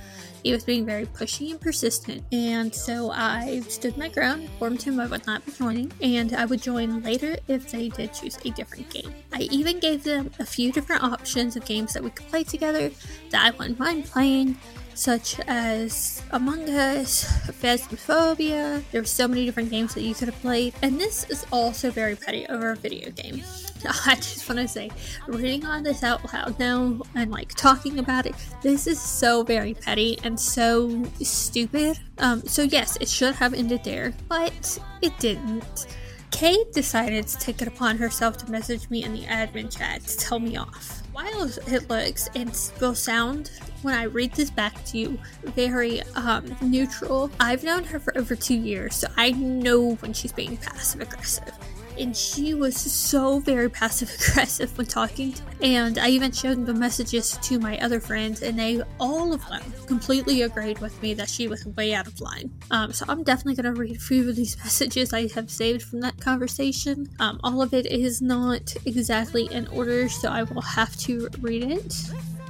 He 0.44 0.52
was 0.52 0.64
being 0.64 0.86
very 0.86 1.08
pushy 1.08 1.50
and 1.50 1.60
persistent, 1.60 2.24
and 2.32 2.74
so 2.74 3.10
I 3.10 3.62
stood 3.62 3.98
my 3.98 4.10
ground, 4.10 4.44
informed 4.44 4.82
him 4.84 5.00
I 5.00 5.08
would 5.08 5.26
not 5.26 5.44
be 5.44 5.52
joining, 5.52 5.92
and 6.02 6.34
I 6.34 6.46
would 6.46 6.62
join 6.62 7.02
later 7.02 7.36
if 7.48 7.72
they 7.72 7.90
did 7.90 8.14
choose 8.14 8.38
a 8.46 8.52
different 8.52 8.92
game. 8.92 9.12
I 9.34 9.42
even 9.52 9.80
gave 9.80 10.04
them 10.04 10.30
a 10.38 10.46
few 10.46 10.72
different 10.72 11.02
options 11.02 11.56
of 11.56 11.66
games 11.66 11.94
that 11.94 12.04
we 12.04 12.12
could 12.12 12.28
play 12.28 12.44
together 12.44 12.92
that 13.32 13.44
I 13.44 13.58
wouldn't 13.58 13.80
mind 13.80 14.06
playing, 14.06 14.58
such 14.94 15.40
as 15.48 16.22
Among 16.30 16.70
Us, 16.70 17.26
Phasmophobia. 17.48 18.84
There 18.92 19.02
were 19.02 19.08
so 19.08 19.28
many 19.28 19.46
different 19.46 19.72
games 19.72 19.96
that 19.96 20.04
you 20.04 20.14
could 20.14 20.28
have 20.28 20.42
played, 20.42 20.76
and 20.84 21.00
this 21.00 21.28
is 21.32 21.44
also 21.52 21.90
very 21.90 22.16
petty 22.16 22.46
over 22.48 22.70
a 22.70 22.76
video 22.76 23.10
game. 23.10 23.42
I 24.06 24.16
just 24.16 24.48
want 24.48 24.60
to 24.60 24.68
say, 24.68 24.90
reading 25.28 25.66
all 25.66 25.82
this 25.82 26.04
out 26.04 26.34
loud 26.34 26.60
now 26.60 27.02
and 27.16 27.32
like 27.32 27.54
talking 27.54 28.00
about 28.00 28.26
it, 28.26 28.36
this 28.62 28.88
is 28.88 29.00
so 29.00 29.44
very 29.44 29.74
petty 29.74 30.18
and 30.24 30.40
so 30.40 31.04
stupid. 31.22 32.00
Um, 32.18 32.42
so 32.44 32.64
yes, 32.64 32.98
it 33.00 33.10
should 33.10 33.36
have 33.36 33.54
ended 33.54 33.84
there, 33.84 34.14
but 34.28 34.80
it 35.02 35.18
didn't. 35.20 35.88
Kate 36.32 36.72
decided 36.74 37.28
to 37.28 37.38
take 37.38 37.62
it 37.62 37.68
upon 37.68 37.98
herself 37.98 38.38
to 38.38 38.52
message 38.52 38.90
me 38.90 39.04
in 39.04 39.14
the 39.14 39.22
admin 39.22 39.76
chat 39.76 40.02
to 40.02 40.18
tell 40.18 40.40
me 40.40 40.58
off. 40.58 41.02
While 41.14 41.50
it 41.68 41.90
looks 41.90 42.28
and 42.36 42.52
will 42.82 42.96
sound 42.96 43.52
when 43.84 43.94
I 43.96 44.04
read 44.04 44.34
this 44.34 44.50
back 44.50 44.84
to 44.86 44.98
you 44.98 45.18
very 45.44 46.02
um, 46.16 46.54
neutral, 46.62 47.32
I've 47.40 47.64
known 47.64 47.86
her 47.86 48.00
for 48.00 48.18
over 48.18 48.36
two 48.36 48.56
years, 48.56 48.96
so 48.96 49.08
I 49.16 49.32
know 49.32 49.96
when 49.96 50.12
she's 50.12 50.34
being 50.34 50.58
passive 50.58 51.02
aggressive 51.02 51.54
and 52.00 52.16
she 52.16 52.54
was 52.54 52.76
so 52.76 53.40
very 53.40 53.70
passive 53.70 54.10
aggressive 54.30 54.78
when 54.78 54.88
talking. 54.88 55.34
to, 55.34 55.44
And 55.62 55.98
I 55.98 56.10
even 56.10 56.32
showed 56.32 56.66
the 56.66 56.74
messages 56.74 57.38
to 57.44 57.60
my 57.60 57.78
other 57.80 58.00
friends, 58.00 58.42
and 58.42 58.58
they 58.58 58.82
all 59.00 59.34
of 59.34 59.48
them 59.48 59.64
completely 59.88 60.42
agreed 60.42 60.80
with 60.80 61.02
me 61.02 61.14
that 61.16 61.30
she 61.30 61.48
was 61.48 61.66
way 61.66 61.94
out 61.94 62.08
of 62.08 62.20
line. 62.20 62.52
Um, 62.72 62.92
so 62.92 63.06
I'm 63.08 63.24
definitely 63.24 63.56
gonna 63.56 63.74
read 63.74 63.96
a 63.96 64.00
few 64.00 64.30
of 64.30 64.36
these 64.36 64.58
messages 64.64 65.14
I 65.14 65.28
have 65.30 65.50
saved 65.50 65.84
from 65.84 66.02
that 66.02 66.20
conversation. 66.20 67.10
Um, 67.20 67.40
all 67.44 67.62
of 67.62 67.74
it 67.74 67.86
is 67.86 68.22
not 68.22 68.76
exactly 68.86 69.46
in 69.52 69.68
order, 69.68 70.10
so 70.10 70.30
I 70.30 70.44
will 70.44 70.62
have 70.62 70.96
to 70.98 71.30
read 71.42 71.64
it. 71.64 71.96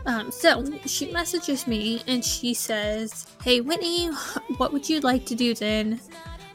Um, 0.06 0.30
so 0.32 0.64
she 0.86 1.12
messages 1.12 1.66
me 1.66 2.04
and 2.08 2.24
she 2.24 2.54
says, 2.54 3.26
Hey 3.44 3.62
Whitney, 3.62 4.10
what 4.58 4.72
would 4.72 4.88
you 4.88 5.00
like 5.00 5.26
to 5.28 5.36
do 5.36 5.54
then? 5.56 6.00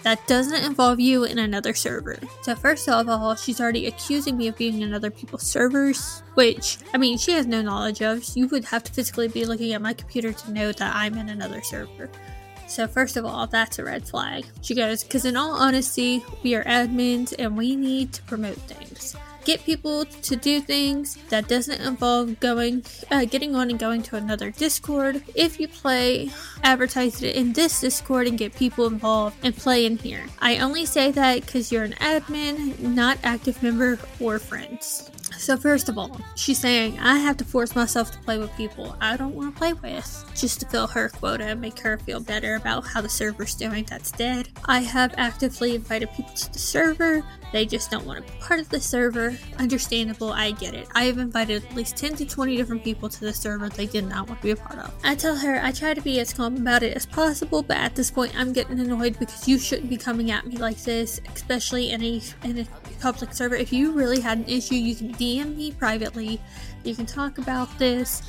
That 0.02 0.26
doesn't 0.26 0.64
involve 0.64 1.00
you 1.00 1.24
in 1.24 1.38
another 1.38 1.74
server. 1.74 2.18
So, 2.42 2.54
first 2.54 2.88
of 2.88 3.08
all, 3.08 3.34
she's 3.34 3.60
already 3.60 3.86
accusing 3.86 4.36
me 4.36 4.48
of 4.48 4.56
being 4.56 4.80
in 4.82 4.94
other 4.94 5.10
people's 5.10 5.42
servers, 5.42 6.22
which, 6.34 6.78
I 6.94 6.98
mean, 6.98 7.18
she 7.18 7.32
has 7.32 7.46
no 7.46 7.62
knowledge 7.62 8.02
of. 8.02 8.24
You 8.34 8.48
would 8.48 8.64
have 8.66 8.84
to 8.84 8.92
physically 8.92 9.28
be 9.28 9.44
looking 9.44 9.72
at 9.72 9.82
my 9.82 9.92
computer 9.92 10.32
to 10.32 10.52
know 10.52 10.72
that 10.72 10.94
I'm 10.94 11.16
in 11.16 11.28
another 11.28 11.62
server. 11.62 12.10
So, 12.66 12.86
first 12.86 13.16
of 13.16 13.24
all, 13.24 13.46
that's 13.46 13.78
a 13.78 13.84
red 13.84 14.06
flag. 14.06 14.46
She 14.62 14.74
goes, 14.74 15.02
because 15.02 15.24
in 15.24 15.36
all 15.36 15.52
honesty, 15.52 16.24
we 16.42 16.54
are 16.54 16.64
admins 16.64 17.34
and 17.38 17.56
we 17.56 17.74
need 17.74 18.12
to 18.12 18.22
promote 18.22 18.56
things 18.56 19.16
get 19.44 19.64
people 19.64 20.04
to 20.04 20.36
do 20.36 20.60
things 20.60 21.16
that 21.28 21.48
doesn't 21.48 21.80
involve 21.80 22.40
going 22.40 22.84
uh, 23.10 23.24
getting 23.24 23.54
on 23.54 23.70
and 23.70 23.78
going 23.78 24.02
to 24.02 24.16
another 24.16 24.50
discord. 24.50 25.22
If 25.34 25.60
you 25.60 25.68
play 25.68 26.30
advertise 26.62 27.22
it 27.22 27.36
in 27.36 27.52
this 27.52 27.80
discord 27.80 28.26
and 28.26 28.38
get 28.38 28.54
people 28.54 28.86
involved 28.86 29.36
and 29.42 29.56
play 29.56 29.86
in 29.86 29.98
here. 29.98 30.26
I 30.40 30.58
only 30.58 30.86
say 30.86 31.10
that 31.12 31.46
because 31.46 31.72
you're 31.72 31.84
an 31.84 31.92
admin 31.94 32.78
not 32.78 33.18
active 33.22 33.62
member 33.62 33.98
or 34.20 34.38
friends 34.38 35.10
so 35.40 35.56
first 35.56 35.88
of 35.88 35.96
all, 35.96 36.20
she's 36.36 36.58
saying 36.58 36.98
I 37.00 37.16
have 37.16 37.38
to 37.38 37.44
force 37.44 37.74
myself 37.74 38.10
to 38.10 38.18
play 38.18 38.38
with 38.38 38.54
people 38.56 38.94
I 39.00 39.16
don't 39.16 39.34
want 39.34 39.54
to 39.54 39.58
play 39.58 39.72
with 39.72 40.24
just 40.34 40.60
to 40.60 40.66
fill 40.66 40.86
her 40.88 41.08
quota 41.08 41.44
and 41.44 41.60
make 41.60 41.78
her 41.80 41.96
feel 41.98 42.20
better 42.20 42.56
about 42.56 42.86
how 42.86 43.00
the 43.00 43.08
server's 43.08 43.54
doing 43.54 43.86
that's 43.88 44.10
dead. 44.12 44.50
I 44.66 44.80
have 44.80 45.14
actively 45.16 45.74
invited 45.74 46.10
people 46.12 46.34
to 46.34 46.52
the 46.52 46.58
server. 46.58 47.22
They 47.52 47.64
just 47.66 47.90
don't 47.90 48.06
want 48.06 48.24
to 48.24 48.32
be 48.32 48.38
part 48.38 48.60
of 48.60 48.68
the 48.68 48.80
server. 48.80 49.36
Understandable, 49.58 50.32
I 50.32 50.52
get 50.52 50.74
it. 50.74 50.86
I 50.94 51.04
have 51.04 51.18
invited 51.18 51.64
at 51.64 51.74
least 51.74 51.96
10 51.96 52.16
to 52.16 52.26
20 52.26 52.56
different 52.56 52.84
people 52.84 53.08
to 53.08 53.20
the 53.20 53.32
server 53.32 53.68
they 53.70 53.86
did 53.86 54.06
not 54.06 54.28
want 54.28 54.40
to 54.40 54.46
be 54.46 54.50
a 54.52 54.56
part 54.56 54.78
of. 54.78 54.94
I 55.02 55.14
tell 55.14 55.36
her 55.36 55.58
I 55.62 55.72
try 55.72 55.94
to 55.94 56.02
be 56.02 56.20
as 56.20 56.34
calm 56.34 56.58
about 56.58 56.82
it 56.82 56.94
as 56.94 57.06
possible, 57.06 57.62
but 57.62 57.78
at 57.78 57.96
this 57.96 58.10
point 58.10 58.38
I'm 58.38 58.52
getting 58.52 58.78
annoyed 58.78 59.18
because 59.18 59.48
you 59.48 59.58
shouldn't 59.58 59.88
be 59.88 59.96
coming 59.96 60.30
at 60.30 60.46
me 60.46 60.58
like 60.58 60.78
this, 60.84 61.20
especially 61.34 61.90
in 61.90 62.04
a, 62.04 62.20
in 62.44 62.58
a 62.58 62.66
public 63.00 63.32
server. 63.32 63.56
If 63.56 63.72
you 63.72 63.92
really 63.92 64.20
had 64.20 64.38
an 64.38 64.44
issue, 64.46 64.74
you 64.74 64.94
can 64.94 65.12
DM 65.14 65.29
me 65.38 65.72
privately. 65.72 66.40
You 66.84 66.94
can 66.94 67.06
talk 67.06 67.38
about 67.38 67.78
this. 67.78 68.22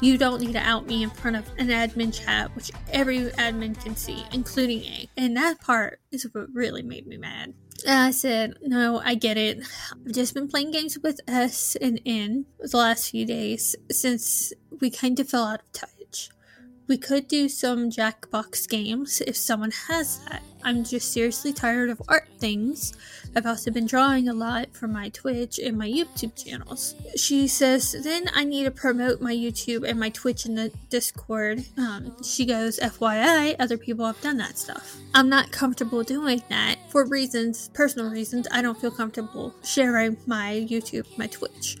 You 0.00 0.16
don't 0.16 0.40
need 0.40 0.52
to 0.52 0.60
out 0.60 0.86
me 0.86 1.02
in 1.02 1.10
front 1.10 1.36
of 1.36 1.48
an 1.58 1.68
admin 1.68 2.14
chat, 2.14 2.54
which 2.54 2.70
every 2.92 3.30
admin 3.32 3.82
can 3.82 3.96
see, 3.96 4.24
including 4.32 4.82
A. 4.84 5.08
And 5.16 5.36
that 5.36 5.60
part 5.60 6.00
is 6.12 6.26
what 6.32 6.46
really 6.52 6.82
made 6.82 7.06
me 7.06 7.16
mad. 7.16 7.54
And 7.84 7.98
I 7.98 8.10
said, 8.12 8.54
No, 8.62 9.00
I 9.04 9.14
get 9.14 9.36
it. 9.36 9.58
I've 9.92 10.12
just 10.12 10.34
been 10.34 10.48
playing 10.48 10.70
games 10.70 10.98
with 11.02 11.20
S 11.26 11.76
and 11.80 12.00
N 12.06 12.46
the 12.60 12.76
last 12.76 13.10
few 13.10 13.26
days 13.26 13.74
since 13.90 14.52
we 14.80 14.90
kind 14.90 15.18
of 15.18 15.28
fell 15.28 15.44
out 15.44 15.60
of 15.60 15.72
touch. 15.72 15.90
We 16.88 16.96
could 16.96 17.28
do 17.28 17.50
some 17.50 17.90
Jackbox 17.90 18.66
games 18.66 19.20
if 19.26 19.36
someone 19.36 19.72
has 19.88 20.20
that. 20.24 20.42
I'm 20.64 20.84
just 20.84 21.12
seriously 21.12 21.52
tired 21.52 21.90
of 21.90 22.00
art 22.08 22.26
things. 22.38 22.94
I've 23.36 23.44
also 23.44 23.70
been 23.70 23.86
drawing 23.86 24.28
a 24.28 24.32
lot 24.32 24.74
for 24.74 24.88
my 24.88 25.10
Twitch 25.10 25.58
and 25.58 25.76
my 25.76 25.86
YouTube 25.86 26.34
channels. 26.42 26.94
She 27.14 27.46
says, 27.46 27.94
then 28.02 28.30
I 28.34 28.44
need 28.44 28.64
to 28.64 28.70
promote 28.70 29.20
my 29.20 29.34
YouTube 29.34 29.86
and 29.86 30.00
my 30.00 30.08
Twitch 30.08 30.46
in 30.46 30.54
the 30.54 30.72
Discord. 30.88 31.64
Um, 31.76 32.16
she 32.22 32.46
goes, 32.46 32.78
FYI, 32.78 33.56
other 33.58 33.76
people 33.76 34.06
have 34.06 34.20
done 34.22 34.38
that 34.38 34.56
stuff. 34.56 34.96
I'm 35.14 35.28
not 35.28 35.52
comfortable 35.52 36.02
doing 36.02 36.42
that 36.48 36.76
for 36.88 37.06
reasons, 37.06 37.68
personal 37.74 38.10
reasons. 38.10 38.48
I 38.50 38.62
don't 38.62 38.80
feel 38.80 38.90
comfortable 38.90 39.54
sharing 39.62 40.16
my 40.26 40.66
YouTube, 40.68 41.06
my 41.18 41.26
Twitch. 41.26 41.76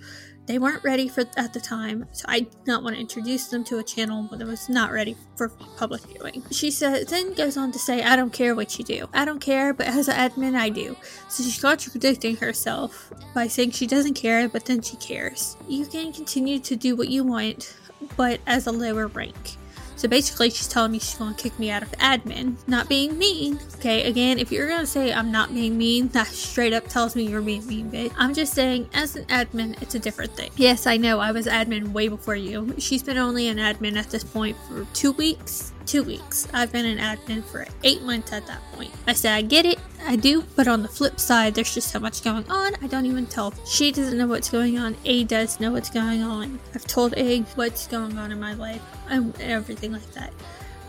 They 0.48 0.58
weren't 0.58 0.82
ready 0.82 1.08
for 1.08 1.24
at 1.36 1.52
the 1.52 1.60
time, 1.60 2.06
so 2.10 2.24
I 2.26 2.40
did 2.40 2.66
not 2.66 2.82
want 2.82 2.96
to 2.96 3.00
introduce 3.00 3.48
them 3.48 3.62
to 3.64 3.78
a 3.78 3.82
channel 3.82 4.22
that 4.32 4.46
was 4.46 4.70
not 4.70 4.92
ready 4.92 5.14
for 5.36 5.50
public 5.76 6.00
viewing. 6.06 6.42
She 6.50 6.70
said, 6.70 7.06
then 7.08 7.34
goes 7.34 7.58
on 7.58 7.70
to 7.72 7.78
say, 7.78 8.02
I 8.02 8.16
don't 8.16 8.32
care 8.32 8.54
what 8.54 8.78
you 8.78 8.84
do. 8.84 9.10
I 9.12 9.26
don't 9.26 9.40
care, 9.40 9.74
but 9.74 9.86
as 9.86 10.08
an 10.08 10.16
admin, 10.16 10.56
I 10.56 10.70
do. 10.70 10.96
So 11.28 11.44
she's 11.44 11.60
contradicting 11.60 12.36
herself 12.36 13.12
by 13.34 13.46
saying 13.46 13.72
she 13.72 13.86
doesn't 13.86 14.14
care, 14.14 14.48
but 14.48 14.64
then 14.64 14.80
she 14.80 14.96
cares. 14.96 15.58
You 15.68 15.84
can 15.84 16.14
continue 16.14 16.58
to 16.60 16.76
do 16.76 16.96
what 16.96 17.08
you 17.10 17.24
want, 17.24 17.76
but 18.16 18.40
as 18.46 18.66
a 18.66 18.72
lower 18.72 19.08
rank. 19.08 19.58
So 19.98 20.08
basically, 20.08 20.50
she's 20.50 20.68
telling 20.68 20.92
me 20.92 21.00
she's 21.00 21.16
going 21.16 21.34
to 21.34 21.42
kick 21.42 21.58
me 21.58 21.70
out 21.70 21.82
of 21.82 21.90
admin. 21.92 22.54
Not 22.68 22.88
being 22.88 23.18
mean. 23.18 23.58
Okay, 23.78 24.04
again, 24.04 24.38
if 24.38 24.52
you're 24.52 24.68
going 24.68 24.80
to 24.80 24.86
say 24.86 25.12
I'm 25.12 25.32
not 25.32 25.52
being 25.52 25.76
mean, 25.76 26.08
that 26.08 26.28
straight 26.28 26.72
up 26.72 26.86
tells 26.86 27.16
me 27.16 27.24
you're 27.24 27.42
being 27.42 27.66
mean, 27.66 27.90
bitch. 27.90 28.12
I'm 28.16 28.32
just 28.32 28.54
saying, 28.54 28.88
as 28.94 29.16
an 29.16 29.24
admin, 29.24 29.80
it's 29.82 29.96
a 29.96 29.98
different 29.98 30.32
thing. 30.36 30.50
Yes, 30.56 30.86
I 30.86 30.98
know 30.98 31.18
I 31.18 31.32
was 31.32 31.46
admin 31.46 31.92
way 31.92 32.06
before 32.06 32.36
you. 32.36 32.74
She's 32.78 33.02
been 33.02 33.18
only 33.18 33.48
an 33.48 33.58
admin 33.58 33.96
at 33.96 34.10
this 34.10 34.22
point 34.22 34.56
for 34.68 34.86
two 34.94 35.12
weeks 35.12 35.72
two 35.88 36.02
weeks. 36.02 36.46
I've 36.52 36.70
been 36.70 36.84
an 36.84 36.98
admin 36.98 37.42
for 37.42 37.66
eight 37.82 38.02
months 38.02 38.32
at 38.32 38.46
that 38.46 38.60
point. 38.72 38.90
I 39.06 39.14
said, 39.14 39.32
I 39.32 39.40
get 39.40 39.64
it, 39.64 39.78
I 40.04 40.16
do, 40.16 40.44
but 40.54 40.68
on 40.68 40.82
the 40.82 40.88
flip 40.88 41.18
side, 41.18 41.54
there's 41.54 41.74
just 41.74 41.90
so 41.90 41.98
much 41.98 42.22
going 42.22 42.48
on, 42.50 42.74
I 42.82 42.86
don't 42.86 43.06
even 43.06 43.24
tell. 43.26 43.54
She 43.64 43.90
doesn't 43.90 44.18
know 44.18 44.26
what's 44.26 44.50
going 44.50 44.78
on, 44.78 44.96
A 45.06 45.24
does 45.24 45.58
know 45.60 45.72
what's 45.72 45.88
going 45.88 46.22
on. 46.22 46.60
I've 46.74 46.86
told 46.86 47.14
A 47.16 47.40
what's 47.54 47.86
going 47.86 48.18
on 48.18 48.30
in 48.30 48.38
my 48.38 48.52
life, 48.52 48.82
and 49.08 49.34
everything 49.40 49.92
like 49.92 50.12
that. 50.12 50.32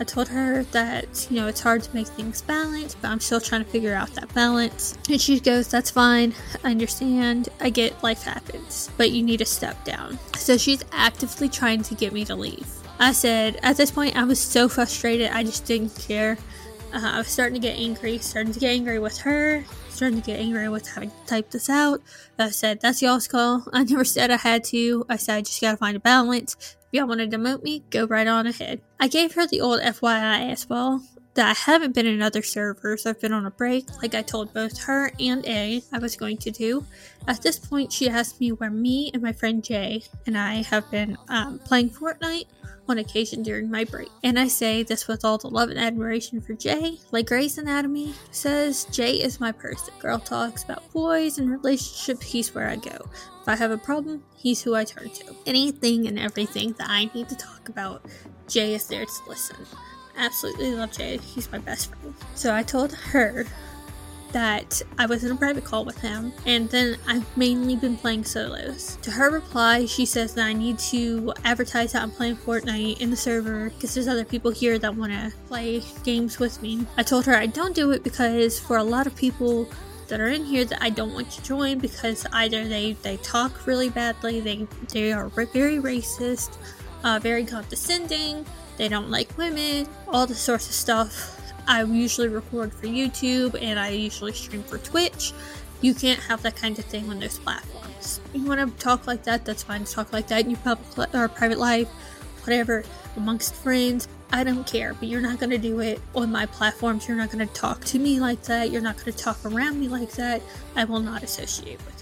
I 0.01 0.03
told 0.05 0.29
her 0.29 0.63
that, 0.63 1.27
you 1.29 1.37
know, 1.37 1.47
it's 1.47 1.59
hard 1.59 1.83
to 1.83 1.93
make 1.93 2.07
things 2.07 2.41
balance, 2.41 2.95
but 2.95 3.09
I'm 3.09 3.19
still 3.19 3.41
trying 3.41 3.63
to 3.65 3.69
figure 3.69 3.93
out 3.93 4.13
that 4.15 4.33
balance. 4.33 4.97
And 5.09 5.19
she 5.19 5.41
goes, 5.41 5.67
That's 5.67 5.91
fine. 5.91 6.33
I 6.63 6.71
understand. 6.71 7.49
I 7.59 7.69
get 7.69 8.01
life 8.01 8.23
happens, 8.23 8.89
but 8.95 9.11
you 9.11 9.21
need 9.21 9.37
to 9.37 9.45
step 9.45 9.83
down. 9.83 10.17
So 10.37 10.55
she's 10.55 10.85
actively 10.93 11.49
trying 11.49 11.83
to 11.83 11.95
get 11.95 12.13
me 12.13 12.23
to 12.25 12.35
leave. 12.35 12.78
I 12.99 13.13
said, 13.13 13.59
at 13.63 13.77
this 13.77 13.91
point, 13.91 14.17
I 14.17 14.23
was 14.25 14.39
so 14.39 14.67
frustrated, 14.67 15.31
I 15.31 15.43
just 15.43 15.65
didn't 15.65 15.95
care. 15.95 16.37
Uh, 16.93 17.01
I 17.03 17.17
was 17.19 17.27
starting 17.27 17.53
to 17.53 17.65
get 17.65 17.77
angry, 17.77 18.17
starting 18.17 18.51
to 18.51 18.59
get 18.59 18.71
angry 18.71 18.99
with 18.99 19.17
her, 19.19 19.63
starting 19.89 20.19
to 20.21 20.25
get 20.25 20.39
angry 20.39 20.67
with 20.69 20.87
having 20.87 21.11
to 21.11 21.25
type 21.25 21.51
this 21.51 21.69
out. 21.69 22.01
I 22.37 22.49
said, 22.49 22.81
that's 22.81 23.01
y'all's 23.01 23.27
call. 23.27 23.65
I 23.73 23.83
never 23.83 24.03
said 24.03 24.31
I 24.31 24.37
had 24.37 24.63
to. 24.65 25.05
I 25.07 25.15
said, 25.15 25.37
I 25.37 25.41
just 25.41 25.61
gotta 25.61 25.77
find 25.77 25.95
a 25.95 25.99
balance. 25.99 26.55
If 26.59 26.87
y'all 26.91 27.07
want 27.07 27.21
to 27.21 27.27
demote 27.27 27.63
me, 27.63 27.83
go 27.89 28.05
right 28.05 28.27
on 28.27 28.47
ahead. 28.47 28.81
I 28.99 29.07
gave 29.07 29.35
her 29.35 29.47
the 29.47 29.61
old 29.61 29.79
FYI 29.81 30.51
as 30.51 30.67
well 30.67 31.03
that 31.39 31.55
I 31.55 31.71
haven't 31.71 31.95
been 31.95 32.05
in 32.05 32.21
other 32.21 32.43
servers. 32.43 33.05
I've 33.05 33.21
been 33.21 33.31
on 33.31 33.45
a 33.45 33.51
break, 33.51 33.85
like 34.01 34.13
I 34.13 34.21
told 34.21 34.53
both 34.53 34.77
her 34.79 35.13
and 35.21 35.45
A 35.45 35.81
I 35.93 35.97
was 35.97 36.17
going 36.17 36.35
to 36.35 36.51
do. 36.51 36.85
At 37.29 37.41
this 37.41 37.57
point, 37.57 37.93
she 37.93 38.09
asked 38.09 38.41
me 38.41 38.51
where 38.51 38.69
me 38.69 39.09
and 39.13 39.23
my 39.23 39.31
friend 39.31 39.63
Jay 39.63 40.03
and 40.25 40.37
I 40.37 40.55
have 40.63 40.91
been 40.91 41.17
um, 41.29 41.59
playing 41.59 41.91
Fortnite 41.91 42.47
on 42.89 42.97
occasion 42.97 43.41
during 43.41 43.71
my 43.71 43.85
break. 43.85 44.09
And 44.21 44.37
I 44.37 44.49
say 44.49 44.83
this 44.83 45.07
with 45.07 45.23
all 45.23 45.37
the 45.37 45.47
love 45.47 45.69
and 45.69 45.79
admiration 45.79 46.41
for 46.41 46.55
Jay. 46.55 46.97
Like 47.11 47.27
Grey's 47.27 47.57
Anatomy 47.57 48.15
says, 48.31 48.83
Jay 48.91 49.13
is 49.13 49.39
my 49.39 49.53
person. 49.53 49.93
Girl 49.99 50.19
talks 50.19 50.65
about 50.65 50.91
boys 50.91 51.37
and 51.37 51.49
relationships, 51.49 52.25
he's 52.25 52.53
where 52.53 52.67
I 52.67 52.75
go. 52.75 52.97
If 53.41 53.47
I 53.47 53.55
have 53.55 53.71
a 53.71 53.77
problem, 53.77 54.25
he's 54.35 54.61
who 54.61 54.75
I 54.75 54.83
turn 54.83 55.09
to. 55.09 55.33
Anything 55.45 56.05
and 56.05 56.19
everything 56.19 56.73
that 56.79 56.89
I 56.89 57.09
need 57.15 57.29
to 57.29 57.35
talk 57.37 57.69
about, 57.69 58.03
Jay 58.49 58.73
is 58.73 58.87
there 58.87 59.05
to 59.05 59.11
listen. 59.29 59.55
Absolutely 60.19 60.75
love 60.75 60.91
Jay. 60.91 61.17
He's 61.17 61.49
my 61.51 61.59
best 61.59 61.89
friend. 61.89 62.13
So 62.35 62.53
I 62.53 62.61
told 62.61 62.93
her 62.93 63.45
that 64.33 64.81
I 64.97 65.05
was 65.05 65.23
in 65.23 65.31
a 65.31 65.35
private 65.35 65.63
call 65.63 65.85
with 65.85 65.97
him, 65.99 66.33
and 66.45 66.69
then 66.69 66.97
I've 67.07 67.25
mainly 67.37 67.75
been 67.75 67.97
playing 67.97 68.25
solos. 68.25 68.97
To 69.01 69.11
her 69.11 69.31
reply, 69.31 69.85
she 69.85 70.05
says 70.05 70.33
that 70.35 70.45
I 70.45 70.53
need 70.53 70.77
to 70.79 71.33
advertise 71.45 71.93
that 71.93 72.03
I'm 72.03 72.11
playing 72.11 72.35
Fortnite 72.35 72.99
in 73.01 73.09
the 73.09 73.15
server 73.15 73.69
because 73.71 73.95
there's 73.95 74.07
other 74.07 74.25
people 74.25 74.51
here 74.51 74.77
that 74.77 74.95
want 74.95 75.13
to 75.13 75.31
play 75.47 75.81
games 76.03 76.37
with 76.37 76.61
me. 76.61 76.85
I 76.97 77.03
told 77.03 77.25
her 77.25 77.35
I 77.35 77.47
don't 77.47 77.73
do 77.73 77.91
it 77.91 78.03
because 78.03 78.59
for 78.59 78.77
a 78.77 78.83
lot 78.83 79.07
of 79.07 79.15
people 79.15 79.67
that 80.09 80.19
are 80.19 80.27
in 80.27 80.43
here 80.43 80.65
that 80.65 80.81
I 80.81 80.89
don't 80.89 81.13
want 81.13 81.31
to 81.31 81.43
join 81.43 81.79
because 81.79 82.25
either 82.33 82.67
they, 82.67 82.93
they 83.03 83.17
talk 83.17 83.65
really 83.65 83.89
badly, 83.89 84.41
they, 84.41 84.67
they 84.91 85.13
are 85.13 85.29
very 85.29 85.77
racist, 85.77 86.57
uh, 87.03 87.19
very 87.21 87.45
condescending, 87.45 88.45
they 88.79 88.87
don't 88.87 89.11
like 89.11 89.37
women, 89.37 89.87
all 90.07 90.25
the 90.25 90.33
sorts 90.33 90.67
of 90.67 90.73
stuff 90.73 91.35
I 91.67 91.83
usually 91.83 92.29
record 92.29 92.73
for 92.73 92.87
YouTube 92.87 93.61
and 93.61 93.77
I 93.77 93.89
usually 93.89 94.31
stream 94.31 94.63
for 94.63 94.77
Twitch. 94.77 95.33
You 95.81 95.93
can't 95.93 96.19
have 96.21 96.41
that 96.43 96.55
kind 96.55 96.79
of 96.79 96.85
thing 96.85 97.09
on 97.09 97.19
those 97.19 97.37
platforms. 97.37 98.21
You 98.33 98.45
want 98.45 98.59
to 98.59 98.83
talk 98.83 99.05
like 99.05 99.23
that, 99.25 99.43
that's 99.43 99.63
fine 99.63 99.83
to 99.83 99.91
talk 99.91 100.13
like 100.13 100.27
that 100.29 100.45
in 100.45 100.51
your 100.51 100.59
public 100.61 101.13
or 101.13 101.27
private 101.27 101.59
life, 101.59 101.89
whatever, 102.43 102.85
amongst 103.17 103.53
friends. 103.53 104.07
I 104.31 104.45
don't 104.45 104.65
care, 104.65 104.93
but 104.93 105.09
you're 105.09 105.21
not 105.21 105.39
going 105.39 105.49
to 105.49 105.57
do 105.57 105.81
it 105.81 105.99
on 106.15 106.31
my 106.31 106.45
platforms. 106.45 107.07
You're 107.07 107.17
not 107.17 107.31
going 107.31 107.45
to 107.45 107.53
talk 107.53 107.83
to 107.85 107.99
me 107.99 108.19
like 108.19 108.43
that. 108.43 108.71
You're 108.71 108.81
not 108.81 108.95
going 108.95 109.11
to 109.11 109.17
talk 109.17 109.43
around 109.43 109.79
me 109.79 109.89
like 109.89 110.11
that. 110.13 110.41
I 110.75 110.85
will 110.85 111.01
not 111.01 111.21
associate 111.21 111.79
with. 111.85 111.98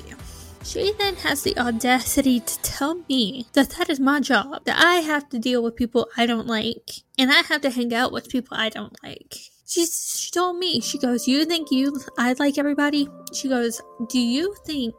She 0.67 0.91
then 0.99 1.15
has 1.17 1.43
the 1.43 1.57
audacity 1.57 2.41
to 2.41 2.61
tell 2.61 2.95
me 3.07 3.47
that 3.53 3.69
that 3.69 3.89
is 3.89 4.01
my 4.01 4.19
job, 4.19 4.65
that 4.65 4.77
I 4.77 4.95
have 4.95 5.29
to 5.29 5.39
deal 5.39 5.63
with 5.63 5.77
people 5.77 6.09
I 6.17 6.25
don't 6.25 6.45
like, 6.45 7.03
and 7.17 7.31
I 7.31 7.41
have 7.43 7.61
to 7.61 7.69
hang 7.69 7.93
out 7.93 8.11
with 8.11 8.27
people 8.27 8.57
I 8.57 8.67
don't 8.67 8.93
like. 9.01 9.33
She 9.65 9.85
she 9.85 10.29
told 10.29 10.57
me 10.57 10.81
she 10.81 10.97
goes 10.97 11.25
you 11.25 11.45
think 11.45 11.71
you 11.71 11.97
i 12.17 12.33
like 12.33 12.57
everybody? 12.57 13.07
She 13.33 13.47
goes 13.47 13.81
do 14.09 14.19
you 14.19 14.55
think 14.65 14.93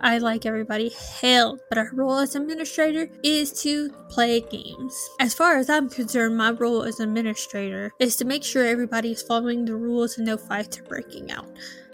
i 0.00 0.16
like 0.16 0.46
everybody? 0.46 0.90
Hell 1.20 1.58
but 1.68 1.76
our 1.76 1.90
role 1.92 2.16
as 2.16 2.34
administrator 2.34 3.06
is 3.22 3.52
to 3.62 3.90
play 4.08 4.40
games. 4.40 4.94
As 5.20 5.34
far 5.34 5.58
as 5.58 5.68
i'm 5.68 5.90
concerned 5.90 6.38
my 6.38 6.50
role 6.52 6.82
as 6.82 6.98
administrator 6.98 7.92
is 7.98 8.16
to 8.16 8.24
make 8.24 8.42
sure 8.42 8.64
everybody 8.64 9.12
is 9.12 9.22
following 9.22 9.66
the 9.66 9.76
rules 9.76 10.16
and 10.16 10.26
no 10.26 10.38
fights 10.38 10.78
are 10.78 10.84
breaking 10.84 11.30
out. 11.30 11.48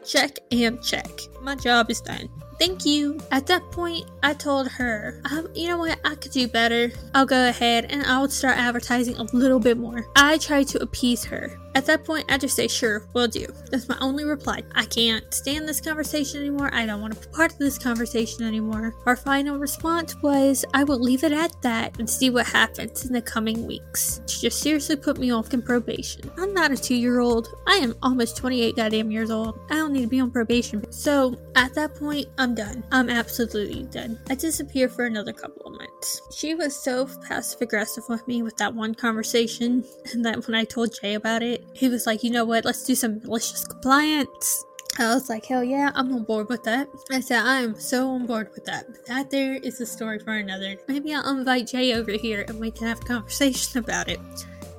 Check 0.04 0.38
and 0.52 0.80
check. 0.80 1.11
My 1.42 1.56
job 1.56 1.90
is 1.90 2.00
done 2.00 2.28
Thank 2.58 2.86
you. 2.86 3.20
At 3.30 3.46
that 3.46 3.70
point, 3.70 4.06
I 4.22 4.32
told 4.32 4.68
her, 4.68 5.20
um, 5.30 5.48
you 5.54 5.68
know 5.68 5.78
what, 5.78 5.98
I 6.04 6.14
could 6.14 6.32
do 6.32 6.48
better. 6.48 6.90
I'll 7.14 7.26
go 7.26 7.48
ahead 7.48 7.86
and 7.90 8.02
I'll 8.04 8.28
start 8.28 8.56
advertising 8.56 9.16
a 9.16 9.25
little 9.32 9.60
bit 9.60 9.76
more. 9.76 10.06
I 10.16 10.38
tried 10.38 10.68
to 10.68 10.82
appease 10.82 11.25
her. 11.25 11.58
At 11.76 11.84
that 11.86 12.06
point, 12.06 12.25
I 12.30 12.38
just 12.38 12.56
say, 12.56 12.68
sure, 12.68 13.06
we'll 13.12 13.28
do. 13.28 13.46
That's 13.70 13.86
my 13.86 13.98
only 14.00 14.25
reply. 14.25 14.62
I 14.75 14.86
can't 14.86 15.22
stand 15.34 15.68
this 15.68 15.78
conversation 15.78 16.40
anymore. 16.40 16.70
I 16.72 16.86
don't 16.86 17.02
want 17.02 17.12
to 17.12 17.28
be 17.28 17.34
part 17.34 17.52
of 17.52 17.58
this 17.58 17.76
conversation 17.76 18.46
anymore. 18.46 18.94
Our 19.04 19.14
final 19.14 19.58
response 19.58 20.16
was, 20.22 20.64
I 20.72 20.84
will 20.84 20.98
leave 20.98 21.22
it 21.22 21.32
at 21.32 21.60
that 21.60 21.98
and 21.98 22.08
see 22.08 22.30
what 22.30 22.46
happens 22.46 23.04
in 23.04 23.12
the 23.12 23.20
coming 23.20 23.66
weeks. 23.66 24.22
She 24.26 24.40
just 24.40 24.60
seriously 24.60 24.96
put 24.96 25.18
me 25.18 25.30
off 25.30 25.52
in 25.52 25.60
probation. 25.60 26.30
I'm 26.38 26.54
not 26.54 26.70
a 26.70 26.78
two 26.78 26.94
year 26.94 27.20
old. 27.20 27.48
I 27.66 27.75
am 27.75 27.94
almost 28.02 28.38
28 28.38 28.75
goddamn 28.75 29.10
years 29.10 29.30
old. 29.30 29.60
I 29.68 29.75
don't 29.75 29.92
need 29.92 30.00
to 30.00 30.08
be 30.08 30.20
on 30.20 30.30
probation. 30.30 30.90
So 30.90 31.36
at 31.56 31.75
that 31.75 31.94
point, 31.94 32.26
I'm 32.46 32.54
done. 32.54 32.84
I'm 32.92 33.10
absolutely 33.10 33.82
done. 33.90 34.20
I 34.30 34.36
disappear 34.36 34.88
for 34.88 35.04
another 35.04 35.32
couple 35.32 35.66
of 35.66 35.72
months. 35.72 36.22
She 36.32 36.54
was 36.54 36.76
so 36.76 37.08
passive 37.26 37.60
aggressive 37.60 38.04
with 38.08 38.24
me 38.28 38.44
with 38.44 38.56
that 38.58 38.72
one 38.72 38.94
conversation, 38.94 39.84
and 40.12 40.24
that 40.24 40.46
when 40.46 40.54
I 40.54 40.62
told 40.62 40.94
Jay 40.94 41.14
about 41.14 41.42
it, 41.42 41.66
he 41.72 41.88
was 41.88 42.06
like, 42.06 42.22
you 42.22 42.30
know 42.30 42.44
what, 42.44 42.64
let's 42.64 42.84
do 42.84 42.94
some 42.94 43.18
malicious 43.24 43.64
compliance. 43.64 44.64
I 44.96 45.12
was 45.12 45.28
like, 45.28 45.44
hell 45.44 45.64
yeah, 45.64 45.90
I'm 45.96 46.12
on 46.14 46.22
board 46.22 46.48
with 46.48 46.62
that. 46.62 46.88
I 47.10 47.18
said, 47.18 47.42
I 47.42 47.62
am 47.62 47.80
so 47.80 48.10
on 48.10 48.26
board 48.26 48.50
with 48.54 48.64
that. 48.66 48.86
But 48.92 49.06
that 49.06 49.30
there 49.30 49.54
is 49.54 49.80
a 49.80 49.86
story 49.86 50.20
for 50.20 50.34
another. 50.34 50.76
Maybe 50.86 51.12
I'll 51.12 51.36
invite 51.36 51.66
Jay 51.66 51.94
over 51.94 52.12
here 52.12 52.44
and 52.46 52.60
we 52.60 52.70
can 52.70 52.86
have 52.86 53.00
a 53.00 53.04
conversation 53.04 53.78
about 53.84 54.08
it. 54.08 54.20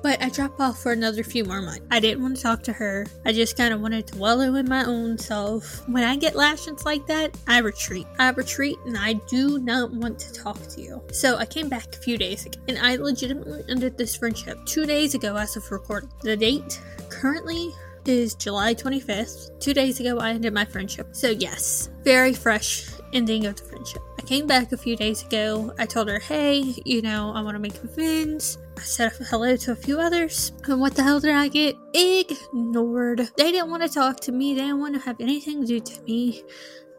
But 0.02 0.22
I 0.22 0.28
dropped 0.28 0.60
off 0.60 0.82
for 0.82 0.92
another 0.92 1.24
few 1.24 1.44
more 1.44 1.60
months. 1.60 1.80
I 1.90 2.00
didn't 2.00 2.22
want 2.22 2.36
to 2.36 2.42
talk 2.42 2.62
to 2.64 2.72
her. 2.72 3.06
I 3.24 3.32
just 3.32 3.56
kind 3.56 3.74
of 3.74 3.80
wanted 3.80 4.06
to 4.08 4.18
wallow 4.18 4.54
in 4.54 4.68
my 4.68 4.84
own 4.84 5.18
self. 5.18 5.86
When 5.88 6.04
I 6.04 6.16
get 6.16 6.36
lashings 6.36 6.84
like 6.84 7.06
that, 7.06 7.36
I 7.46 7.58
retreat. 7.58 8.06
I 8.18 8.30
retreat 8.30 8.76
and 8.86 8.96
I 8.96 9.14
do 9.28 9.58
not 9.58 9.92
want 9.92 10.18
to 10.20 10.32
talk 10.32 10.60
to 10.68 10.80
you. 10.80 11.02
So 11.12 11.36
I 11.36 11.46
came 11.46 11.68
back 11.68 11.94
a 11.94 11.98
few 11.98 12.16
days 12.16 12.46
ago 12.46 12.60
and 12.68 12.78
I 12.78 12.96
legitimately 12.96 13.64
ended 13.68 13.98
this 13.98 14.14
friendship 14.14 14.58
two 14.66 14.86
days 14.86 15.14
ago 15.14 15.36
as 15.36 15.56
of 15.56 15.70
recording. 15.70 16.10
The 16.22 16.36
date 16.36 16.80
currently 17.08 17.72
is 18.08 18.34
July 18.34 18.74
25th. 18.74 19.58
Two 19.60 19.74
days 19.74 20.00
ago, 20.00 20.18
I 20.18 20.30
ended 20.30 20.54
my 20.54 20.64
friendship. 20.64 21.08
So, 21.12 21.28
yes, 21.30 21.90
very 22.02 22.32
fresh 22.32 22.88
ending 23.12 23.46
of 23.46 23.56
the 23.56 23.64
friendship. 23.64 24.02
Came 24.28 24.46
back 24.46 24.72
a 24.72 24.76
few 24.76 24.94
days 24.94 25.22
ago. 25.24 25.72
I 25.78 25.86
told 25.86 26.06
her, 26.08 26.18
hey, 26.18 26.74
you 26.84 27.00
know, 27.00 27.32
I 27.34 27.40
want 27.40 27.54
to 27.54 27.58
make 27.58 27.72
friends. 27.94 28.58
I 28.76 28.82
said 28.82 29.10
hello 29.30 29.56
to 29.56 29.72
a 29.72 29.74
few 29.74 29.98
others. 29.98 30.52
And 30.64 30.82
what 30.82 30.94
the 30.94 31.02
hell 31.02 31.18
did 31.18 31.30
I 31.30 31.48
get? 31.48 31.76
Ignored. 31.94 33.30
They 33.38 33.52
didn't 33.52 33.70
want 33.70 33.84
to 33.84 33.88
talk 33.88 34.20
to 34.20 34.32
me. 34.32 34.52
They 34.52 34.60
didn't 34.60 34.80
want 34.80 34.96
to 34.96 35.00
have 35.00 35.18
anything 35.18 35.62
to 35.62 35.66
do 35.66 35.80
to 35.80 36.02
me. 36.02 36.44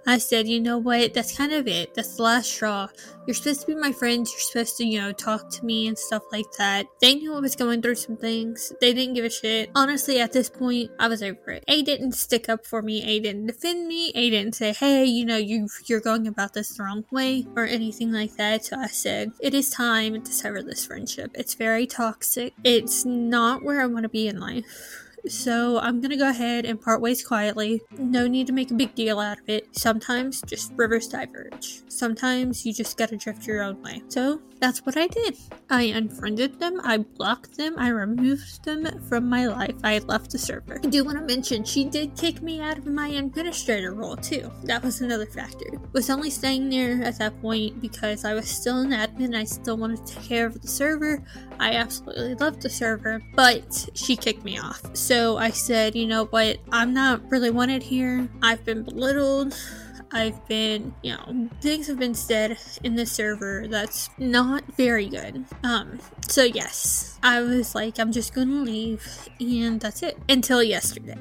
I 0.10 0.18
said, 0.18 0.48
you 0.48 0.60
know 0.60 0.78
what? 0.78 1.14
That's 1.14 1.38
kind 1.38 1.54
of 1.54 1.68
it. 1.68 1.94
That's 1.94 2.16
the 2.16 2.24
last 2.24 2.52
straw. 2.52 2.88
You're 3.28 3.36
supposed 3.36 3.62
to 3.62 3.68
be 3.68 3.76
my 3.76 3.92
friends. 3.92 4.32
You're 4.32 4.40
supposed 4.40 4.78
to, 4.78 4.86
you 4.86 5.00
know, 5.00 5.12
talk 5.12 5.50
to 5.52 5.66
me 5.66 5.88
and 5.88 5.98
stuff 5.98 6.24
like 6.32 6.52
that. 6.58 6.88
They 7.00 7.14
knew 7.14 7.36
I 7.36 7.40
was 7.40 7.56
going 7.56 7.82
through 7.82 7.96
some 7.96 8.18
things. 8.18 8.74
They 8.82 8.92
didn't 8.94 9.14
give 9.14 9.26
a 9.26 9.30
shit. 9.30 9.70
Honestly, 9.76 10.20
at 10.20 10.34
this 10.34 10.50
point, 10.50 10.90
I 11.00 11.08
was 11.08 11.22
over 11.22 11.52
it. 11.52 11.64
A 11.68 11.84
didn't 11.84 12.14
stick 12.14 12.50
up 12.50 12.66
for 12.66 12.82
me. 12.82 13.04
A 13.04 13.20
didn't 13.20 13.46
defend 13.46 13.88
me. 13.88 14.12
A 14.16 14.32
didn't 14.32 14.56
say, 14.56 14.74
hey, 14.74 15.06
you 15.06 15.26
know, 15.26 15.38
you 15.38 15.68
you're 15.86 16.00
going 16.00 16.26
about 16.28 16.54
this 16.54 16.76
the 16.76 16.84
wrong 16.84 17.06
way 17.12 17.46
or 17.56 17.66
anything 17.66 18.12
like 18.12 18.36
that. 18.38 18.66
So 18.66 18.78
I 18.80 18.88
said, 18.88 19.32
it 19.40 19.54
is 19.54 19.70
time 19.70 20.24
to 20.24 20.32
sever 20.32 20.64
this 20.64 20.86
friendship. 20.86 21.32
It's 21.36 21.54
very 21.54 21.86
toxic. 21.86 22.54
It's 22.64 23.06
not 23.06 23.64
where 23.64 23.82
I 23.82 23.86
want 23.86 24.04
to 24.04 24.10
be 24.10 24.28
in 24.28 24.40
life. 24.40 25.06
So 25.28 25.80
I'm 25.80 26.02
gonna 26.02 26.18
go 26.18 26.30
ahead 26.30 26.66
and 26.66 26.80
part 26.82 27.02
ways 27.02 27.26
quietly. 27.26 27.82
No 27.98 28.28
need 28.28 28.48
to 28.48 28.54
make 28.54 28.72
a 28.72 28.76
big 28.76 28.96
deal 28.96 29.20
out 29.20 29.40
of 29.40 29.50
it. 29.50 29.68
Sometimes 29.76 30.42
just 30.42 30.72
rivers 30.76 31.08
diverge. 31.08 31.82
Sometimes 31.88 32.66
you 32.66 32.74
just 32.74 32.98
gotta 32.98 33.18
drift 33.18 33.46
your 33.46 33.62
own 33.62 33.82
way. 33.82 34.02
So 34.08 34.42
that's 34.60 34.86
what 34.86 34.98
I 34.98 35.08
did. 35.08 35.38
I 35.70 35.84
unfriended 35.84 36.60
them, 36.60 36.82
I 36.84 36.98
blocked 36.98 37.56
them, 37.58 37.76
I 37.78 37.90
removed 37.90 38.64
them 38.66 38.88
from 39.08 39.30
my 39.30 39.46
life. 39.48 39.76
I 39.84 40.00
left 40.00 40.32
the 40.32 40.38
server. 40.38 40.80
I 40.84 40.88
do 40.88 41.06
want 41.06 41.18
to 41.18 41.24
mention 41.24 41.64
she 41.64 41.86
did 41.86 42.18
kick 42.18 42.42
me 42.42 42.60
out 42.60 42.78
of 42.78 42.86
my 42.86 43.08
administrator 43.08 43.94
role 43.94 44.18
too. 44.18 44.52
That 44.64 44.84
was 44.84 45.02
another 45.02 45.26
factor. 45.26 45.80
Was 45.94 46.10
only 46.10 46.30
staying 46.30 46.70
there 46.70 47.02
at 47.04 47.20
that 47.20 47.40
point 47.42 47.82
because 47.82 48.26
I 48.26 48.34
was 48.34 48.50
still 48.50 48.80
an 48.80 48.92
admin. 48.92 49.36
I 49.36 49.46
still 49.46 49.78
wanted 49.78 50.06
to 50.06 50.16
take 50.16 50.24
care 50.24 50.46
of 50.46 50.62
the 50.62 50.68
server. 50.68 51.24
I 51.60 51.74
absolutely 51.74 52.36
loved 52.36 52.62
the 52.62 52.70
server, 52.70 53.22
but 53.36 53.90
she 53.94 54.16
kicked 54.16 54.44
me 54.44 54.60
off. 54.60 54.82
So 55.10 55.38
I 55.38 55.50
said, 55.50 55.96
you 55.96 56.06
know 56.06 56.26
what? 56.26 56.60
I'm 56.72 56.94
not 56.94 57.32
really 57.32 57.50
wanted 57.50 57.82
here. 57.82 58.30
I've 58.44 58.64
been 58.64 58.84
belittled. 58.84 59.60
I've 60.12 60.48
been, 60.48 60.94
you 61.02 61.14
know, 61.14 61.50
things 61.62 61.88
have 61.88 61.98
been 61.98 62.14
said 62.14 62.60
in 62.84 62.94
the 62.94 63.08
server 63.08 63.66
that's 63.68 64.12
not 64.20 64.64
very 64.78 65.10
good. 65.10 65.46
Um, 65.64 65.98
so 66.28 66.44
yes, 66.44 67.18
I 67.24 67.42
was 67.42 67.74
like, 67.74 68.00
I'm 68.00 68.12
just 68.12 68.36
gonna 68.36 68.62
leave, 68.62 69.04
and 69.40 69.82
that's 69.82 70.04
it. 70.04 70.16
Until 70.30 70.62
yesterday. 70.62 71.18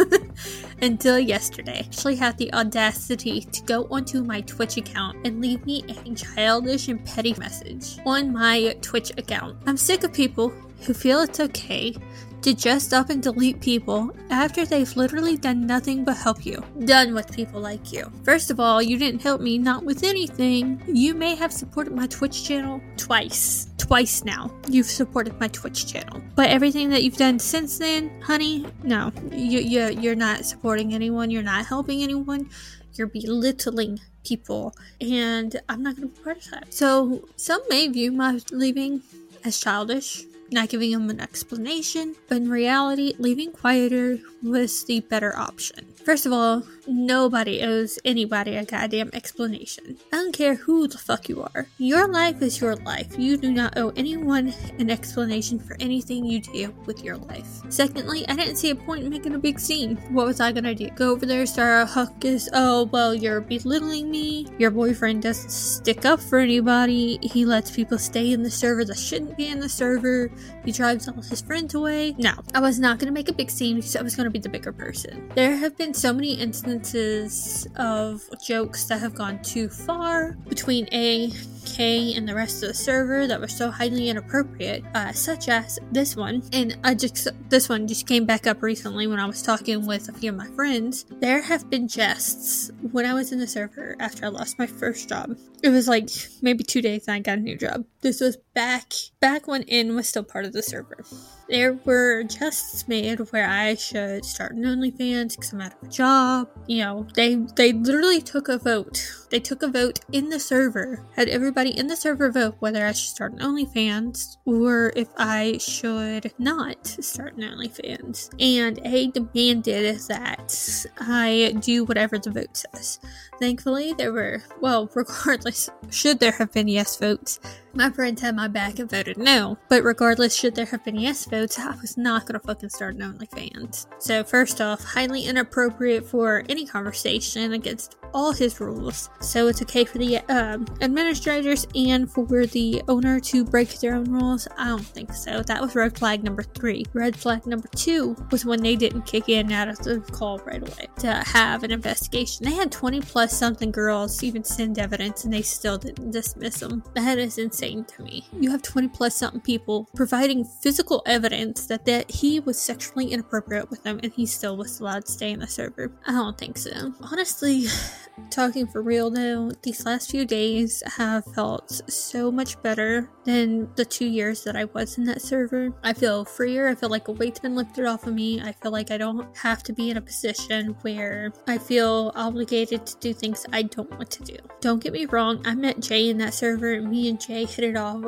Until 0.80 1.18
yesterday. 1.18 1.80
Actually 1.80 2.16
had 2.16 2.38
the 2.38 2.50
audacity 2.54 3.42
to 3.42 3.62
go 3.64 3.86
onto 3.90 4.24
my 4.24 4.40
Twitch 4.40 4.78
account 4.78 5.26
and 5.26 5.42
leave 5.42 5.66
me 5.66 5.84
a 5.90 6.14
childish 6.14 6.88
and 6.88 7.04
petty 7.04 7.34
message 7.34 7.98
on 8.06 8.32
my 8.32 8.74
Twitch 8.80 9.10
account. 9.18 9.58
I'm 9.66 9.76
sick 9.76 10.04
of 10.04 10.12
people 10.14 10.54
who 10.80 10.94
feel 10.94 11.20
it's 11.20 11.40
okay 11.40 11.94
to 12.42 12.54
just 12.54 12.92
up 12.92 13.10
and 13.10 13.22
delete 13.22 13.60
people 13.60 14.10
after 14.30 14.64
they've 14.64 14.96
literally 14.96 15.36
done 15.36 15.66
nothing 15.66 16.04
but 16.04 16.16
help 16.16 16.46
you. 16.46 16.62
Done 16.84 17.14
with 17.14 17.34
people 17.34 17.60
like 17.60 17.92
you. 17.92 18.10
First 18.24 18.50
of 18.50 18.60
all, 18.60 18.80
you 18.80 18.98
didn't 18.98 19.22
help 19.22 19.40
me, 19.40 19.58
not 19.58 19.84
with 19.84 20.04
anything. 20.04 20.82
You 20.86 21.14
may 21.14 21.34
have 21.34 21.52
supported 21.52 21.94
my 21.94 22.06
Twitch 22.06 22.44
channel 22.44 22.80
twice. 22.96 23.68
Twice 23.78 24.24
now. 24.24 24.52
You've 24.68 24.86
supported 24.86 25.38
my 25.40 25.48
Twitch 25.48 25.86
channel. 25.86 26.20
But 26.36 26.50
everything 26.50 26.90
that 26.90 27.02
you've 27.02 27.16
done 27.16 27.38
since 27.38 27.78
then, 27.78 28.20
honey, 28.20 28.66
no. 28.82 29.12
You, 29.32 29.60
you, 29.60 29.88
you're 30.00 30.14
not 30.14 30.44
supporting 30.44 30.94
anyone. 30.94 31.30
You're 31.30 31.42
not 31.42 31.66
helping 31.66 32.02
anyone. 32.02 32.48
You're 32.94 33.08
belittling 33.08 34.00
people. 34.24 34.76
And 35.00 35.60
I'm 35.68 35.82
not 35.82 35.96
going 35.96 36.08
to 36.08 36.14
be 36.14 36.22
part 36.22 36.38
of 36.38 36.50
that. 36.50 36.72
So, 36.72 37.28
some 37.36 37.62
may 37.68 37.88
view 37.88 38.12
my 38.12 38.40
leaving 38.52 39.02
as 39.44 39.58
childish 39.58 40.24
not 40.50 40.68
giving 40.68 40.92
him 40.92 41.10
an 41.10 41.20
explanation, 41.20 42.16
but 42.28 42.38
in 42.38 42.50
reality, 42.50 43.14
leaving 43.18 43.52
quieter 43.52 44.18
was 44.42 44.84
the 44.84 45.00
better 45.00 45.36
option. 45.36 45.94
First 46.04 46.26
of 46.26 46.32
all, 46.32 46.64
nobody 46.88 47.62
owes 47.62 47.98
anybody 48.04 48.56
a 48.56 48.64
goddamn 48.64 49.10
explanation. 49.12 49.98
I 50.12 50.16
don't 50.16 50.32
care 50.32 50.54
who 50.54 50.88
the 50.88 50.98
fuck 50.98 51.28
you 51.28 51.42
are. 51.42 51.66
Your 51.78 52.08
life 52.08 52.42
is 52.42 52.60
your 52.60 52.76
life. 52.76 53.18
You 53.18 53.36
do 53.36 53.52
not 53.52 53.76
owe 53.76 53.92
anyone 53.96 54.54
an 54.78 54.90
explanation 54.90 55.58
for 55.58 55.76
anything 55.80 56.24
you 56.24 56.40
do 56.40 56.74
with 56.86 57.04
your 57.04 57.16
life. 57.16 57.60
Secondly, 57.68 58.26
I 58.28 58.34
didn't 58.34 58.56
see 58.56 58.70
a 58.70 58.74
point 58.74 59.04
in 59.04 59.10
making 59.10 59.34
a 59.34 59.38
big 59.38 59.60
scene. 59.60 59.96
What 60.10 60.26
was 60.26 60.40
I 60.40 60.52
gonna 60.52 60.74
do? 60.74 60.88
Go 60.90 61.12
over 61.12 61.26
there, 61.26 61.46
start 61.46 61.88
a 61.88 61.90
huckus? 61.90 62.48
Oh, 62.52 62.84
well, 62.84 63.14
you're 63.14 63.40
belittling 63.40 64.10
me. 64.10 64.46
Your 64.58 64.70
boyfriend 64.70 65.22
doesn't 65.22 65.50
stick 65.50 66.04
up 66.04 66.20
for 66.20 66.38
anybody. 66.38 67.18
He 67.22 67.44
lets 67.44 67.70
people 67.70 67.98
stay 67.98 68.32
in 68.32 68.42
the 68.42 68.50
server 68.50 68.84
that 68.84 68.98
shouldn't 68.98 69.36
be 69.36 69.48
in 69.48 69.60
the 69.60 69.68
server. 69.68 70.30
He 70.64 70.72
drives 70.72 71.08
all 71.08 71.22
his 71.22 71.42
friends 71.42 71.74
away. 71.74 72.14
No, 72.18 72.32
I 72.54 72.60
was 72.60 72.78
not 72.78 72.98
gonna 72.98 73.12
make 73.12 73.28
a 73.28 73.32
big 73.32 73.50
scene 73.50 73.76
because 73.76 73.96
I 73.96 74.02
was 74.02 74.16
gonna 74.16 74.30
be 74.30 74.38
the 74.38 74.48
bigger 74.48 74.72
person. 74.72 75.30
There 75.34 75.56
have 75.56 75.76
been 75.76 75.94
so 75.94 76.12
many 76.12 76.40
instances 76.78 77.66
of 77.76 78.22
jokes 78.40 78.84
that 78.84 79.00
have 79.00 79.14
gone 79.14 79.42
too 79.42 79.68
far 79.68 80.32
between 80.48 80.88
A, 80.92 81.30
K, 81.64 82.14
and 82.14 82.28
the 82.28 82.34
rest 82.34 82.62
of 82.62 82.68
the 82.68 82.74
server 82.74 83.26
that 83.26 83.40
were 83.40 83.48
so 83.48 83.70
highly 83.70 84.08
inappropriate, 84.08 84.84
uh, 84.94 85.12
such 85.12 85.48
as 85.48 85.78
this 85.92 86.16
one. 86.16 86.42
And 86.52 86.76
I 86.84 86.94
just 86.94 87.28
this 87.48 87.68
one 87.68 87.86
just 87.86 88.06
came 88.06 88.24
back 88.24 88.46
up 88.46 88.62
recently 88.62 89.06
when 89.06 89.20
I 89.20 89.26
was 89.26 89.42
talking 89.42 89.86
with 89.86 90.08
a 90.08 90.12
few 90.12 90.30
of 90.30 90.36
my 90.36 90.48
friends. 90.48 91.04
There 91.20 91.42
have 91.42 91.70
been 91.70 91.88
jests 91.88 92.70
when 92.92 93.06
I 93.06 93.14
was 93.14 93.32
in 93.32 93.38
the 93.38 93.46
server 93.46 93.96
after 94.00 94.26
I 94.26 94.28
lost 94.28 94.58
my 94.58 94.66
first 94.66 95.08
job. 95.08 95.36
It 95.62 95.70
was 95.70 95.88
like 95.88 96.10
maybe 96.40 96.62
two 96.62 96.82
days 96.82 97.08
and 97.08 97.16
I 97.16 97.20
got 97.20 97.38
a 97.38 97.40
new 97.40 97.56
job. 97.56 97.84
This 98.00 98.20
was 98.20 98.36
back 98.54 98.92
back 99.20 99.48
when 99.48 99.62
In 99.62 99.94
was 99.94 100.08
still 100.08 100.22
part 100.22 100.44
of 100.44 100.52
the 100.52 100.62
server. 100.62 101.04
There 101.48 101.74
were 101.84 102.24
jests 102.24 102.86
made 102.86 103.18
where 103.32 103.48
I 103.48 103.74
should 103.74 104.24
start 104.24 104.52
an 104.52 104.64
OnlyFans 104.64 105.30
because 105.30 105.52
I'm 105.52 105.62
out 105.62 105.74
of 105.80 105.88
a 105.88 105.90
job. 105.90 106.48
You 106.66 106.84
know, 106.84 107.06
they 107.14 107.36
they 107.56 107.72
literally 107.72 108.20
took 108.20 108.48
a 108.48 108.58
vote. 108.58 109.26
They 109.30 109.40
took 109.40 109.62
a 109.62 109.68
vote 109.68 110.00
in 110.12 110.30
the 110.30 110.40
server, 110.40 111.04
had 111.14 111.28
everybody 111.28 111.76
in 111.76 111.86
the 111.86 111.96
server 111.96 112.30
vote 112.30 112.56
whether 112.60 112.86
I 112.86 112.92
should 112.92 113.10
start 113.10 113.32
an 113.32 113.40
OnlyFans 113.40 114.38
or 114.46 114.92
if 114.96 115.08
I 115.18 115.58
should 115.58 116.32
not 116.38 116.86
start 116.86 117.34
an 117.36 117.42
OnlyFans. 117.42 118.30
And 118.40 118.80
A 118.86 119.10
demanded 119.10 120.00
that 120.08 120.86
I 120.98 121.54
do 121.60 121.84
whatever 121.84 122.18
the 122.18 122.30
vote 122.30 122.56
says. 122.56 123.00
Thankfully, 123.38 123.92
there 123.92 124.12
were, 124.12 124.42
well, 124.60 124.90
regardless, 124.94 125.68
should 125.90 126.20
there 126.20 126.32
have 126.32 126.52
been 126.52 126.68
yes 126.68 126.96
votes, 126.96 127.38
my 127.74 127.90
friends 127.90 128.22
had 128.22 128.34
my 128.34 128.48
back 128.48 128.78
and 128.78 128.90
voted 128.90 129.18
no. 129.18 129.56
But 129.68 129.84
regardless, 129.84 130.34
should 130.34 130.54
there 130.54 130.64
have 130.66 130.84
been 130.84 130.96
yes 130.96 131.26
votes, 131.26 131.58
I 131.58 131.76
was 131.80 131.96
not 131.96 132.26
gonna 132.26 132.40
fucking 132.40 132.70
start 132.70 132.96
an 132.96 133.02
OnlyFans. 133.02 133.86
So, 133.98 134.24
first 134.24 134.60
off, 134.60 134.82
highly 134.82 135.22
inappropriate 135.22 136.04
for 136.04 136.44
any 136.48 136.66
conversation 136.66 137.52
against 137.52 137.96
all 138.12 138.32
his 138.32 138.60
rules. 138.60 139.10
So 139.20 139.48
it's 139.48 139.62
okay 139.62 139.84
for 139.84 139.98
the 139.98 140.18
um, 140.28 140.66
administrators 140.80 141.66
and 141.74 142.10
for 142.10 142.46
the 142.46 142.82
owner 142.88 143.20
to 143.20 143.44
break 143.44 143.78
their 143.80 143.94
own 143.94 144.10
rules? 144.10 144.46
I 144.56 144.68
don't 144.68 144.84
think 144.84 145.12
so. 145.12 145.42
That 145.42 145.60
was 145.60 145.74
red 145.74 145.96
flag 145.98 146.22
number 146.22 146.42
three. 146.42 146.84
Red 146.92 147.16
flag 147.16 147.46
number 147.46 147.68
two 147.74 148.16
was 148.30 148.44
when 148.44 148.62
they 148.62 148.76
didn't 148.76 149.02
kick 149.02 149.28
in 149.28 149.50
out 149.52 149.68
of 149.68 149.78
the 149.78 150.00
call 150.12 150.38
right 150.38 150.62
away 150.62 150.88
to 150.98 151.12
have 151.12 151.62
an 151.64 151.70
investigation. 151.70 152.44
They 152.44 152.54
had 152.54 152.70
20 152.70 153.00
plus 153.00 153.36
something 153.36 153.70
girls 153.70 154.22
even 154.22 154.44
send 154.44 154.78
evidence 154.78 155.24
and 155.24 155.32
they 155.32 155.42
still 155.42 155.78
didn't 155.78 156.10
dismiss 156.10 156.60
them. 156.60 156.82
That 156.94 157.18
is 157.18 157.38
insane 157.38 157.84
to 157.84 158.02
me. 158.02 158.26
You 158.32 158.50
have 158.50 158.62
20 158.62 158.88
plus 158.88 159.16
something 159.16 159.40
people 159.40 159.88
providing 159.94 160.44
physical 160.44 161.02
evidence 161.06 161.66
that, 161.66 161.84
that 161.86 162.10
he 162.10 162.40
was 162.40 162.60
sexually 162.60 163.12
inappropriate 163.12 163.70
with 163.70 163.82
them 163.82 164.00
and 164.02 164.12
he 164.12 164.26
still 164.26 164.56
was 164.56 164.80
allowed 164.80 165.06
to 165.06 165.12
stay 165.12 165.32
in 165.32 165.40
the 165.40 165.46
server? 165.46 165.90
I 166.06 166.12
don't 166.12 166.38
think 166.38 166.58
so. 166.58 166.92
Honestly, 167.02 167.66
talking 168.30 168.66
for 168.66 168.82
real 168.82 169.07
though, 169.10 169.50
these 169.62 169.84
last 169.84 170.10
few 170.10 170.24
days 170.24 170.82
have 170.96 171.24
felt 171.34 171.80
so 171.90 172.30
much 172.30 172.60
better 172.62 173.10
than 173.24 173.68
the 173.76 173.84
two 173.84 174.06
years 174.06 174.44
that 174.44 174.56
I 174.56 174.64
was 174.66 174.98
in 174.98 175.04
that 175.04 175.22
server. 175.22 175.72
I 175.82 175.92
feel 175.92 176.24
freer. 176.24 176.68
I 176.68 176.74
feel 176.74 176.88
like 176.88 177.08
a 177.08 177.12
weight's 177.12 177.40
been 177.40 177.54
lifted 177.54 177.84
off 177.84 178.06
of 178.06 178.14
me. 178.14 178.40
I 178.40 178.52
feel 178.52 178.72
like 178.72 178.90
I 178.90 178.98
don't 178.98 179.36
have 179.36 179.62
to 179.64 179.72
be 179.72 179.90
in 179.90 179.96
a 179.96 180.00
position 180.00 180.76
where 180.82 181.32
I 181.46 181.58
feel 181.58 182.12
obligated 182.14 182.86
to 182.86 182.96
do 182.98 183.12
things 183.12 183.46
I 183.52 183.62
don't 183.62 183.90
want 183.90 184.10
to 184.12 184.24
do. 184.24 184.36
Don't 184.60 184.82
get 184.82 184.92
me 184.92 185.06
wrong, 185.06 185.42
I 185.46 185.54
met 185.54 185.80
Jay 185.80 186.08
in 186.08 186.18
that 186.18 186.34
server, 186.34 186.80
me 186.80 187.08
and 187.08 187.20
Jay 187.20 187.44
hit 187.44 187.64
it 187.64 187.76
off 187.76 188.02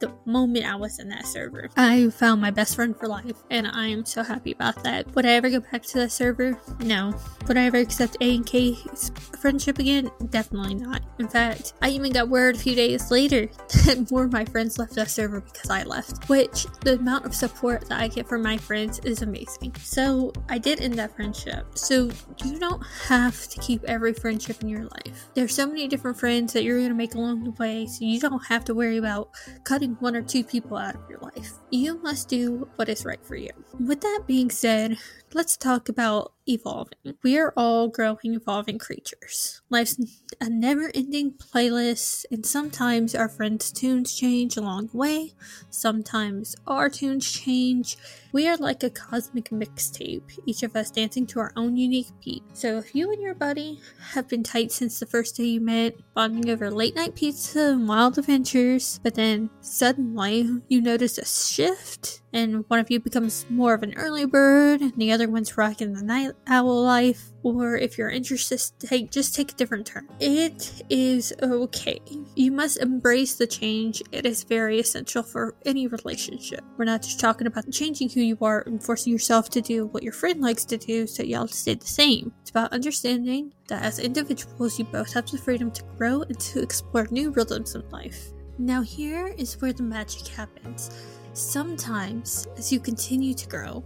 the 0.00 0.12
moment 0.24 0.66
I 0.66 0.74
was 0.74 0.98
in 0.98 1.08
that 1.10 1.26
server. 1.26 1.70
I 1.76 2.10
found 2.10 2.40
my 2.40 2.50
best 2.50 2.74
friend 2.74 2.96
for 2.96 3.06
life, 3.06 3.44
and 3.50 3.68
I 3.68 3.86
am 3.86 4.04
so 4.04 4.24
happy 4.24 4.52
about 4.52 4.82
that. 4.82 5.14
Would 5.14 5.24
I 5.24 5.30
ever 5.30 5.48
go 5.48 5.60
back 5.60 5.82
to 5.82 5.98
that 6.00 6.10
server? 6.10 6.58
No. 6.80 7.14
Would 7.46 7.56
I 7.56 7.66
ever 7.66 7.76
accept 7.76 8.16
A 8.20 8.34
and 8.34 8.44
K's 8.44 9.12
friendship 9.38 9.78
again? 9.78 10.10
Definitely 10.30 10.41
not. 10.50 11.02
In 11.18 11.28
fact, 11.28 11.74
I 11.82 11.90
even 11.90 12.12
got 12.12 12.28
word 12.28 12.56
a 12.56 12.58
few 12.58 12.74
days 12.74 13.10
later 13.10 13.46
that 13.84 14.10
more 14.10 14.24
of 14.24 14.32
my 14.32 14.44
friends 14.44 14.78
left 14.78 14.94
that 14.94 15.10
server 15.10 15.40
because 15.40 15.70
I 15.70 15.82
left, 15.84 16.28
which 16.28 16.66
the 16.80 16.94
amount 16.94 17.26
of 17.26 17.34
support 17.34 17.88
that 17.88 18.00
I 18.00 18.08
get 18.08 18.26
from 18.26 18.42
my 18.42 18.56
friends 18.56 18.98
is 19.00 19.22
amazing. 19.22 19.74
So 19.82 20.32
I 20.48 20.58
did 20.58 20.80
end 20.80 20.94
that 20.94 21.14
friendship. 21.14 21.66
So 21.76 22.10
you 22.44 22.58
don't 22.58 22.82
have 23.06 23.46
to 23.48 23.60
keep 23.60 23.84
every 23.84 24.14
friendship 24.14 24.62
in 24.62 24.68
your 24.68 24.84
life. 24.84 25.28
There's 25.34 25.54
so 25.54 25.66
many 25.66 25.86
different 25.86 26.18
friends 26.18 26.52
that 26.54 26.64
you're 26.64 26.78
going 26.78 26.88
to 26.88 26.94
make 26.94 27.14
along 27.14 27.44
the 27.44 27.50
way, 27.52 27.86
so 27.86 28.04
you 28.04 28.18
don't 28.18 28.44
have 28.46 28.64
to 28.64 28.74
worry 28.74 28.96
about 28.96 29.30
cutting 29.64 29.96
one 30.00 30.16
or 30.16 30.22
two 30.22 30.42
people 30.42 30.76
out 30.76 30.94
of 30.94 31.02
your 31.08 31.18
life. 31.20 31.52
You 31.70 32.00
must 32.02 32.28
do 32.28 32.68
what 32.76 32.88
is 32.88 33.04
right 33.04 33.24
for 33.24 33.36
you. 33.36 33.50
With 33.78 34.00
that 34.00 34.22
being 34.26 34.50
said, 34.50 34.98
let's 35.34 35.56
talk 35.56 35.88
about 35.88 36.32
evolving. 36.48 37.14
We 37.22 37.38
are 37.38 37.52
all 37.56 37.88
growing, 37.88 38.34
evolving 38.34 38.78
creatures. 38.78 39.60
Life's 39.70 40.00
a 40.40 40.48
never 40.48 40.90
ending 40.94 41.32
playlist, 41.32 42.24
and 42.30 42.44
sometimes 42.44 43.14
our 43.14 43.28
friends' 43.28 43.70
tunes 43.70 44.14
change 44.14 44.56
along 44.56 44.88
the 44.88 44.96
way, 44.96 45.32
sometimes 45.70 46.56
our 46.66 46.88
tunes 46.88 47.30
change. 47.30 47.96
We 48.32 48.48
are 48.48 48.56
like 48.56 48.82
a 48.82 48.90
cosmic 48.90 49.50
mixtape, 49.50 50.38
each 50.46 50.62
of 50.62 50.74
us 50.74 50.90
dancing 50.90 51.26
to 51.28 51.40
our 51.40 51.52
own 51.56 51.76
unique 51.76 52.10
beat. 52.24 52.42
So 52.54 52.78
if 52.78 52.94
you 52.94 53.12
and 53.12 53.20
your 53.20 53.34
buddy 53.34 53.80
have 54.12 54.28
been 54.28 54.42
tight 54.42 54.72
since 54.72 54.98
the 54.98 55.06
first 55.06 55.36
day 55.36 55.44
you 55.44 55.60
met, 55.60 55.94
bonding 56.14 56.50
over 56.50 56.70
late 56.70 56.96
night 56.96 57.14
pizza 57.14 57.72
and 57.72 57.86
wild 57.86 58.18
adventures, 58.18 59.00
but 59.02 59.14
then 59.14 59.50
suddenly 59.60 60.48
you 60.68 60.80
notice 60.80 61.18
a 61.18 61.26
shift 61.26 62.21
and 62.32 62.64
one 62.68 62.78
of 62.78 62.90
you 62.90 63.00
becomes 63.00 63.46
more 63.50 63.74
of 63.74 63.82
an 63.82 63.94
early 63.94 64.24
bird 64.24 64.80
and 64.80 64.94
the 64.96 65.12
other 65.12 65.28
one's 65.28 65.56
rocking 65.56 65.92
the 65.92 66.02
night 66.02 66.32
owl 66.46 66.82
life 66.82 67.32
or 67.42 67.76
if 67.76 67.98
you're 67.98 68.08
interested 68.08 68.72
take 68.78 69.10
just 69.10 69.34
take 69.34 69.52
a 69.52 69.54
different 69.54 69.86
turn. 69.86 70.08
It 70.20 70.82
is 70.88 71.32
okay. 71.42 72.00
You 72.34 72.52
must 72.52 72.78
embrace 72.78 73.34
the 73.34 73.46
change. 73.46 74.02
It 74.12 74.26
is 74.26 74.44
very 74.44 74.80
essential 74.80 75.22
for 75.22 75.56
any 75.66 75.86
relationship. 75.86 76.64
We're 76.76 76.84
not 76.84 77.02
just 77.02 77.20
talking 77.20 77.46
about 77.46 77.70
changing 77.70 78.10
who 78.10 78.20
you 78.20 78.38
are 78.40 78.62
and 78.66 78.82
forcing 78.82 79.12
yourself 79.12 79.50
to 79.50 79.60
do 79.60 79.86
what 79.86 80.02
your 80.02 80.12
friend 80.12 80.40
likes 80.40 80.64
to 80.66 80.78
do 80.78 81.06
so 81.06 81.22
y'all 81.22 81.48
stay 81.48 81.74
the 81.74 81.86
same. 81.86 82.32
It's 82.42 82.50
about 82.50 82.72
understanding 82.72 83.52
that 83.68 83.82
as 83.82 83.98
individuals 83.98 84.78
you 84.78 84.84
both 84.86 85.12
have 85.14 85.30
the 85.30 85.38
freedom 85.38 85.70
to 85.72 85.84
grow 85.96 86.22
and 86.22 86.38
to 86.38 86.62
explore 86.62 87.06
new 87.10 87.30
rhythms 87.30 87.74
in 87.74 87.88
life. 87.90 88.30
Now 88.58 88.82
here 88.82 89.28
is 89.38 89.60
where 89.60 89.72
the 89.72 89.82
magic 89.82 90.28
happens 90.28 90.90
Sometimes, 91.34 92.46
as 92.58 92.70
you 92.70 92.78
continue 92.78 93.32
to 93.32 93.48
grow, 93.48 93.82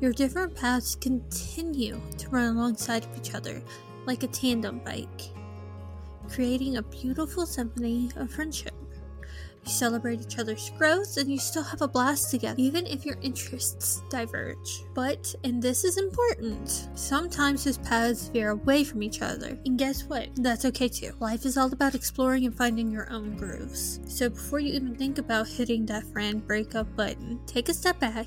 your 0.00 0.12
different 0.12 0.54
paths 0.54 0.94
continue 0.94 2.00
to 2.18 2.28
run 2.28 2.56
alongside 2.56 3.04
of 3.04 3.16
each 3.16 3.34
other 3.34 3.60
like 4.06 4.22
a 4.22 4.28
tandem 4.28 4.80
bike, 4.84 5.32
creating 6.28 6.76
a 6.76 6.82
beautiful 6.82 7.46
symphony 7.46 8.10
of 8.16 8.30
friendship. 8.30 8.72
You 9.64 9.70
celebrate 9.70 10.20
each 10.20 10.38
other's 10.38 10.70
growth 10.78 11.16
and 11.16 11.30
you 11.30 11.38
still 11.38 11.62
have 11.62 11.82
a 11.82 11.88
blast 11.88 12.30
together, 12.30 12.56
even 12.58 12.86
if 12.86 13.06
your 13.06 13.16
interests 13.22 14.02
diverge. 14.10 14.84
But, 14.94 15.34
and 15.44 15.62
this 15.62 15.84
is 15.84 15.98
important, 15.98 16.88
sometimes 16.94 17.64
those 17.64 17.78
paths 17.78 18.28
veer 18.28 18.50
away 18.50 18.84
from 18.84 19.02
each 19.02 19.22
other. 19.22 19.58
And 19.64 19.78
guess 19.78 20.04
what? 20.04 20.28
That's 20.36 20.64
okay 20.66 20.88
too. 20.88 21.12
Life 21.20 21.46
is 21.46 21.56
all 21.56 21.72
about 21.72 21.94
exploring 21.94 22.44
and 22.44 22.56
finding 22.56 22.90
your 22.90 23.10
own 23.12 23.36
grooves. 23.36 24.00
So 24.06 24.28
before 24.28 24.58
you 24.58 24.74
even 24.74 24.96
think 24.96 25.18
about 25.18 25.48
hitting 25.48 25.86
that 25.86 26.04
friend 26.04 26.46
breakup 26.46 26.94
button, 26.96 27.40
take 27.46 27.68
a 27.68 27.74
step 27.74 27.98
back 28.00 28.26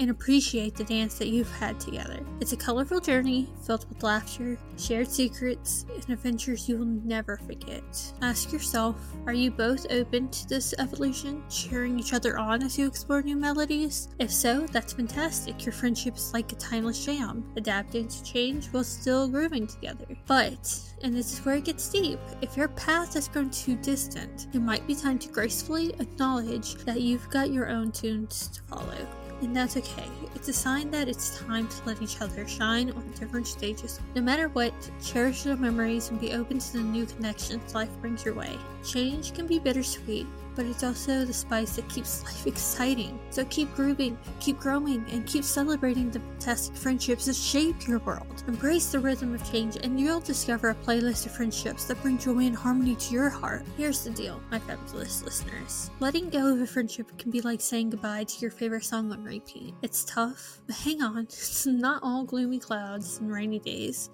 and 0.00 0.10
appreciate 0.10 0.74
the 0.74 0.84
dance 0.84 1.18
that 1.18 1.28
you've 1.28 1.52
had 1.58 1.78
together. 1.78 2.20
It's 2.40 2.54
a 2.54 2.56
colorful 2.56 3.00
journey 3.00 3.48
filled 3.66 3.86
with 3.88 4.02
laughter, 4.02 4.58
shared 4.78 5.08
secrets, 5.08 5.84
and 5.94 6.08
adventures 6.08 6.66
you'll 6.66 6.86
never 6.86 7.36
forget. 7.36 7.82
Ask 8.22 8.50
yourself 8.50 8.96
are 9.26 9.34
you 9.34 9.50
both 9.50 9.86
open 9.90 10.30
to 10.30 10.48
this 10.48 10.74
evolution, 10.78 11.42
cheering 11.50 12.00
each 12.00 12.14
other 12.14 12.38
on 12.38 12.62
as 12.62 12.78
you 12.78 12.86
explore 12.86 13.20
new 13.20 13.36
melodies? 13.36 14.08
If 14.18 14.32
so, 14.32 14.66
that's 14.68 14.94
fantastic. 14.94 15.66
Your 15.66 15.74
friendship 15.74 16.16
is 16.16 16.32
like 16.32 16.50
a 16.50 16.56
timeless 16.56 17.04
jam, 17.04 17.44
adapting 17.56 18.08
to 18.08 18.24
change 18.24 18.68
while 18.68 18.84
still 18.84 19.28
grooving 19.28 19.66
together. 19.66 20.06
But, 20.26 20.80
and 21.02 21.14
this 21.14 21.34
is 21.34 21.44
where 21.44 21.56
it 21.56 21.66
gets 21.66 21.90
deep, 21.90 22.18
if 22.40 22.56
your 22.56 22.68
path 22.68 23.12
has 23.14 23.28
grown 23.28 23.50
too 23.50 23.76
distant, 23.76 24.46
it 24.54 24.60
might 24.60 24.86
be 24.86 24.94
time 24.94 25.18
to 25.18 25.28
gracefully 25.28 25.92
acknowledge 26.00 26.76
that 26.86 27.02
you've 27.02 27.28
got 27.28 27.50
your 27.50 27.68
own 27.68 27.92
tunes 27.92 28.48
to 28.48 28.62
follow 28.62 29.06
and 29.40 29.56
that's 29.56 29.76
okay. 29.76 30.08
It's 30.34 30.48
a 30.48 30.52
sign 30.52 30.90
that 30.90 31.08
it's 31.08 31.38
time 31.38 31.68
to 31.68 31.76
let 31.86 32.02
each 32.02 32.20
other 32.20 32.46
shine 32.46 32.90
on 32.90 33.10
different 33.18 33.46
stages. 33.46 34.00
No 34.14 34.22
matter 34.22 34.48
what, 34.48 34.72
cherish 35.02 35.42
the 35.42 35.56
memories 35.56 36.10
and 36.10 36.20
be 36.20 36.32
open 36.32 36.58
to 36.58 36.72
the 36.72 36.82
new 36.82 37.06
connections 37.06 37.74
life 37.74 37.90
brings 38.00 38.24
your 38.24 38.34
way. 38.34 38.58
Change 38.84 39.34
can 39.34 39.46
be 39.46 39.58
bittersweet, 39.58 40.26
but 40.60 40.68
it's 40.68 40.84
also 40.84 41.24
the 41.24 41.32
spice 41.32 41.76
that 41.76 41.88
keeps 41.88 42.22
life 42.22 42.46
exciting. 42.46 43.18
So 43.30 43.46
keep 43.46 43.74
grooving, 43.74 44.18
keep 44.40 44.60
growing, 44.60 45.06
and 45.10 45.26
keep 45.26 45.42
celebrating 45.42 46.10
the 46.10 46.20
fantastic 46.20 46.76
friendships 46.76 47.24
that 47.24 47.36
shape 47.36 47.88
your 47.88 48.00
world. 48.00 48.44
Embrace 48.46 48.92
the 48.92 48.98
rhythm 48.98 49.34
of 49.34 49.50
change, 49.50 49.78
and 49.82 49.98
you'll 49.98 50.20
discover 50.20 50.68
a 50.68 50.74
playlist 50.74 51.24
of 51.24 51.32
friendships 51.32 51.86
that 51.86 52.02
bring 52.02 52.18
joy 52.18 52.40
and 52.40 52.54
harmony 52.54 52.94
to 52.96 53.14
your 53.14 53.30
heart. 53.30 53.62
Here's 53.78 54.04
the 54.04 54.10
deal, 54.10 54.38
my 54.50 54.58
fabulous 54.58 55.22
listeners. 55.22 55.90
Letting 55.98 56.28
go 56.28 56.52
of 56.52 56.60
a 56.60 56.66
friendship 56.66 57.16
can 57.16 57.30
be 57.30 57.40
like 57.40 57.62
saying 57.62 57.88
goodbye 57.88 58.24
to 58.24 58.40
your 58.40 58.50
favorite 58.50 58.84
song 58.84 59.10
on 59.12 59.24
repeat. 59.24 59.72
It's 59.80 60.04
tough, 60.04 60.60
but 60.66 60.76
hang 60.76 61.00
on, 61.00 61.16
it's 61.22 61.64
not 61.64 62.02
all 62.02 62.24
gloomy 62.24 62.58
clouds 62.58 63.16
and 63.16 63.32
rainy 63.32 63.60
days. 63.60 64.10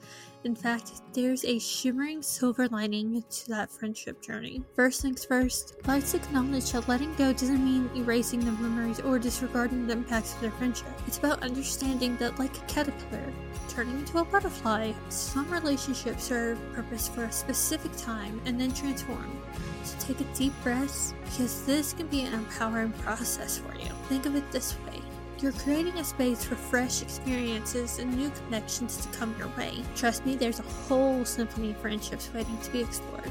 In 0.46 0.54
fact, 0.54 1.02
there's 1.12 1.44
a 1.44 1.58
shimmering 1.58 2.22
silver 2.22 2.68
lining 2.68 3.24
to 3.28 3.48
that 3.48 3.68
friendship 3.68 4.22
journey. 4.22 4.62
First 4.76 5.02
things 5.02 5.24
first, 5.24 5.74
let's 5.88 6.14
acknowledge 6.14 6.70
that 6.70 6.86
letting 6.86 7.12
go 7.16 7.32
doesn't 7.32 7.64
mean 7.64 7.90
erasing 7.96 8.38
the 8.38 8.52
memories 8.52 9.00
or 9.00 9.18
disregarding 9.18 9.88
the 9.88 9.94
impacts 9.94 10.34
of 10.34 10.42
their 10.42 10.52
friendship. 10.52 10.86
It's 11.08 11.18
about 11.18 11.42
understanding 11.42 12.16
that, 12.18 12.38
like 12.38 12.56
a 12.56 12.60
caterpillar, 12.66 13.32
turning 13.68 13.98
into 13.98 14.18
a 14.18 14.24
butterfly, 14.24 14.92
some 15.08 15.50
relationships 15.50 16.22
serve 16.22 16.60
purpose 16.74 17.08
for 17.08 17.24
a 17.24 17.32
specific 17.32 17.96
time 17.96 18.40
and 18.46 18.60
then 18.60 18.72
transform. 18.72 19.42
So 19.82 19.98
take 19.98 20.20
a 20.20 20.34
deep 20.36 20.52
breath 20.62 21.12
because 21.24 21.66
this 21.66 21.92
can 21.92 22.06
be 22.06 22.20
an 22.20 22.34
empowering 22.34 22.92
process 22.92 23.58
for 23.58 23.74
you. 23.74 23.90
Think 24.08 24.26
of 24.26 24.36
it 24.36 24.48
this 24.52 24.76
way 24.86 25.02
you're 25.42 25.52
creating 25.52 25.98
a 25.98 26.04
space 26.04 26.44
for 26.44 26.54
fresh 26.54 27.02
experiences 27.02 27.98
and 27.98 28.16
new 28.16 28.30
connections 28.30 28.96
to 28.96 29.08
come 29.18 29.34
your 29.38 29.48
way. 29.48 29.82
Trust 29.94 30.24
me, 30.24 30.34
there's 30.34 30.60
a 30.60 30.62
whole 30.88 31.24
symphony 31.24 31.70
of 31.70 31.76
friendships 31.76 32.30
waiting 32.34 32.58
to 32.58 32.70
be 32.70 32.80
explored. 32.80 33.30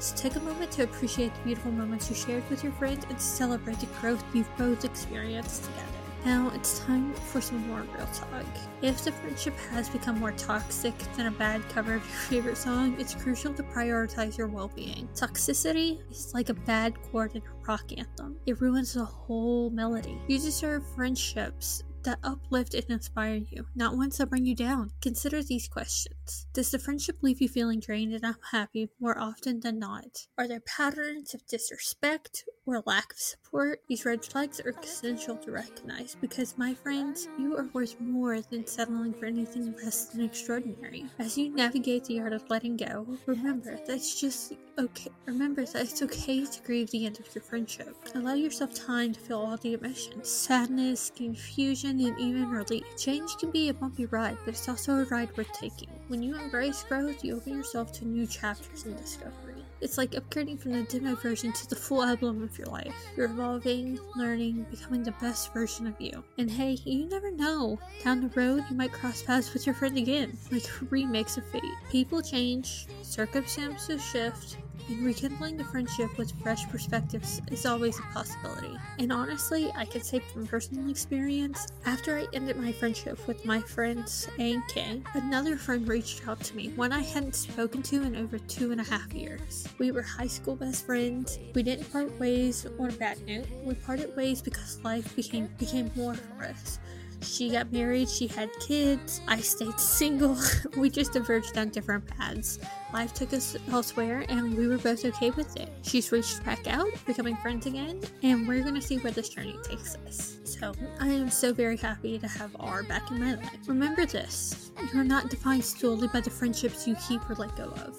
So 0.00 0.16
take 0.16 0.36
a 0.36 0.40
moment 0.40 0.72
to 0.72 0.82
appreciate 0.82 1.34
the 1.34 1.40
beautiful 1.42 1.70
moments 1.70 2.10
you 2.10 2.16
shared 2.16 2.48
with 2.50 2.64
your 2.64 2.72
friends 2.72 3.06
and 3.08 3.20
celebrate 3.20 3.78
the 3.78 3.86
growth 4.00 4.24
you've 4.34 4.56
both 4.56 4.84
experienced 4.84 5.64
together. 5.64 5.93
Now 6.24 6.50
it's 6.54 6.78
time 6.78 7.12
for 7.12 7.42
some 7.42 7.68
more 7.68 7.82
real 7.94 8.06
talk. 8.06 8.46
If 8.80 9.04
the 9.04 9.12
friendship 9.12 9.54
has 9.72 9.90
become 9.90 10.18
more 10.18 10.32
toxic 10.32 10.96
than 11.16 11.26
a 11.26 11.30
bad 11.30 11.68
cover 11.68 11.96
of 11.96 12.02
your 12.02 12.18
favorite 12.30 12.56
song, 12.56 12.96
it's 12.98 13.14
crucial 13.14 13.52
to 13.52 13.62
prioritize 13.62 14.38
your 14.38 14.48
well 14.48 14.68
being. 14.68 15.06
Toxicity 15.14 15.98
is 16.10 16.32
like 16.32 16.48
a 16.48 16.54
bad 16.54 16.94
chord 17.10 17.36
in 17.36 17.42
a 17.42 17.66
rock 17.68 17.92
anthem, 17.96 18.36
it 18.46 18.58
ruins 18.60 18.94
the 18.94 19.04
whole 19.04 19.68
melody. 19.68 20.18
You 20.26 20.38
deserve 20.38 20.82
friendships 20.94 21.82
that 22.04 22.18
uplift 22.22 22.74
and 22.74 22.84
inspire 22.88 23.40
you, 23.50 23.66
not 23.74 23.96
ones 23.96 24.18
that 24.18 24.30
bring 24.30 24.46
you 24.46 24.54
down. 24.54 24.90
Consider 25.00 25.42
these 25.42 25.68
questions 25.68 26.46
Does 26.52 26.70
the 26.70 26.78
friendship 26.78 27.18
leave 27.22 27.40
you 27.40 27.48
feeling 27.48 27.80
drained 27.80 28.14
and 28.14 28.24
unhappy 28.24 28.88
more 29.00 29.18
often 29.18 29.60
than 29.60 29.78
not? 29.78 30.26
Are 30.38 30.46
there 30.46 30.60
patterns 30.60 31.34
of 31.34 31.46
disrespect 31.46 32.44
or 32.66 32.82
lack 32.86 33.12
of 33.12 33.18
support, 33.18 33.82
these 33.88 34.04
red 34.04 34.24
flags 34.24 34.60
are 34.60 34.74
essential 34.82 35.36
to 35.36 35.50
recognize 35.50 36.16
because, 36.20 36.56
my 36.56 36.74
friends, 36.74 37.28
you 37.38 37.56
are 37.56 37.68
worth 37.72 38.00
more 38.00 38.40
than 38.40 38.66
settling 38.66 39.12
for 39.12 39.26
anything 39.26 39.74
less 39.82 40.06
than 40.06 40.24
extraordinary. 40.24 41.06
As 41.18 41.36
you 41.36 41.50
navigate 41.54 42.04
the 42.04 42.20
art 42.20 42.32
of 42.32 42.48
letting 42.48 42.76
go, 42.76 43.06
remember 43.26 43.76
that 43.76 43.88
it's 43.88 44.20
just 44.20 44.54
okay. 44.78 45.10
Remember 45.26 45.64
that 45.64 45.82
it's 45.82 46.02
okay 46.02 46.44
to 46.44 46.62
grieve 46.62 46.90
the 46.90 47.06
end 47.06 47.20
of 47.20 47.34
your 47.34 47.42
friendship. 47.42 47.94
Allow 48.14 48.34
yourself 48.34 48.74
time 48.74 49.12
to 49.12 49.20
feel 49.20 49.40
all 49.40 49.56
the 49.58 49.74
emotions 49.74 50.28
sadness, 50.28 51.12
confusion, 51.14 52.00
and 52.00 52.18
even 52.18 52.50
relief. 52.50 52.84
Change 52.96 53.36
can 53.38 53.50
be 53.50 53.68
a 53.68 53.74
bumpy 53.74 54.06
ride, 54.06 54.38
but 54.44 54.54
it's 54.54 54.68
also 54.68 55.00
a 55.00 55.04
ride 55.04 55.36
worth 55.36 55.52
taking. 55.52 55.88
When 56.08 56.22
you 56.22 56.34
embrace 56.34 56.82
growth, 56.84 57.24
you 57.24 57.36
open 57.36 57.54
yourself 57.54 57.92
to 57.92 58.04
new 58.04 58.26
chapters 58.26 58.84
and 58.84 58.96
discovery. 58.96 59.53
It's 59.80 59.98
like 59.98 60.12
upgrading 60.12 60.60
from 60.60 60.72
the 60.72 60.82
demo 60.84 61.14
version 61.16 61.52
to 61.52 61.68
the 61.68 61.76
full 61.76 62.02
album 62.02 62.42
of 62.42 62.56
your 62.58 62.68
life. 62.68 62.94
You're 63.16 63.26
evolving, 63.26 63.98
learning, 64.16 64.66
becoming 64.70 65.02
the 65.02 65.12
best 65.12 65.52
version 65.52 65.86
of 65.86 66.00
you. 66.00 66.24
And 66.38 66.50
hey, 66.50 66.78
you 66.84 67.06
never 67.06 67.30
know. 67.30 67.78
Down 68.02 68.20
the 68.20 68.40
road, 68.40 68.64
you 68.70 68.76
might 68.76 68.92
cross 68.92 69.22
paths 69.22 69.52
with 69.52 69.66
your 69.66 69.74
friend 69.74 69.98
again, 69.98 70.36
like 70.50 70.64
a 70.64 70.84
remix 70.86 71.36
of 71.36 71.46
Fate. 71.46 71.62
People 71.90 72.22
change, 72.22 72.86
circumstances 73.02 74.02
shift, 74.04 74.56
and 74.88 75.04
rekindling 75.04 75.56
the 75.56 75.64
friendship 75.64 76.16
with 76.18 76.32
fresh 76.42 76.68
perspectives 76.68 77.40
is 77.50 77.66
always 77.66 77.98
a 77.98 78.02
possibility. 78.12 78.76
And 78.98 79.12
honestly, 79.12 79.72
I 79.76 79.84
can 79.84 80.02
say 80.02 80.20
from 80.32 80.46
personal 80.46 80.90
experience, 80.90 81.66
after 81.86 82.18
I 82.18 82.26
ended 82.32 82.56
my 82.56 82.72
friendship 82.72 83.26
with 83.26 83.44
my 83.44 83.60
friends 83.60 84.28
A 84.38 84.52
and 84.52 84.62
K, 84.68 85.02
another 85.14 85.56
friend 85.56 85.86
reached 85.88 86.26
out 86.28 86.40
to 86.40 86.56
me, 86.56 86.68
one 86.76 86.92
I 86.92 87.02
hadn't 87.02 87.34
spoken 87.34 87.82
to 87.84 88.02
in 88.02 88.16
over 88.16 88.38
two 88.38 88.72
and 88.72 88.80
a 88.80 88.84
half 88.84 89.12
years. 89.12 89.66
We 89.78 89.90
were 89.90 90.02
high 90.02 90.26
school 90.26 90.56
best 90.56 90.86
friends. 90.86 91.38
We 91.54 91.62
didn't 91.62 91.90
part 91.90 92.18
ways 92.20 92.66
on 92.78 92.90
a 92.90 92.92
bad 92.92 93.26
note. 93.26 93.46
We 93.64 93.74
parted 93.74 94.14
ways 94.16 94.42
because 94.42 94.82
life 94.84 95.14
became 95.16 95.48
became 95.58 95.90
more 95.96 96.14
for 96.14 96.44
us. 96.44 96.78
She 97.24 97.50
got 97.50 97.72
married, 97.72 98.08
she 98.08 98.26
had 98.26 98.50
kids, 98.60 99.20
I 99.26 99.40
stayed 99.40 99.80
single. 99.80 100.38
we 100.76 100.90
just 100.90 101.12
diverged 101.12 101.54
down 101.54 101.70
different 101.70 102.06
paths. 102.06 102.58
Life 102.92 103.14
took 103.14 103.32
us 103.32 103.56
elsewhere, 103.70 104.24
and 104.28 104.56
we 104.56 104.68
were 104.68 104.78
both 104.78 105.04
okay 105.04 105.30
with 105.30 105.56
it. 105.56 105.72
She's 105.82 106.12
reached 106.12 106.44
back 106.44 106.66
out, 106.66 106.90
becoming 107.06 107.36
friends 107.36 107.66
again, 107.66 108.00
and 108.22 108.46
we're 108.46 108.62
gonna 108.62 108.82
see 108.82 108.98
where 108.98 109.12
this 109.12 109.30
journey 109.30 109.56
takes 109.64 109.96
us. 110.06 110.38
So, 110.44 110.72
I 111.00 111.08
am 111.08 111.30
so 111.30 111.52
very 111.52 111.76
happy 111.76 112.18
to 112.18 112.28
have 112.28 112.54
R 112.60 112.82
back 112.82 113.10
in 113.10 113.18
my 113.18 113.34
life. 113.34 113.58
Remember 113.66 114.06
this 114.06 114.70
you 114.92 115.00
are 115.00 115.04
not 115.04 115.30
defined 115.30 115.64
solely 115.64 116.08
by 116.08 116.20
the 116.20 116.30
friendships 116.30 116.86
you 116.86 116.94
keep 117.08 117.28
or 117.28 117.34
let 117.36 117.56
go 117.56 117.64
of. 117.64 117.96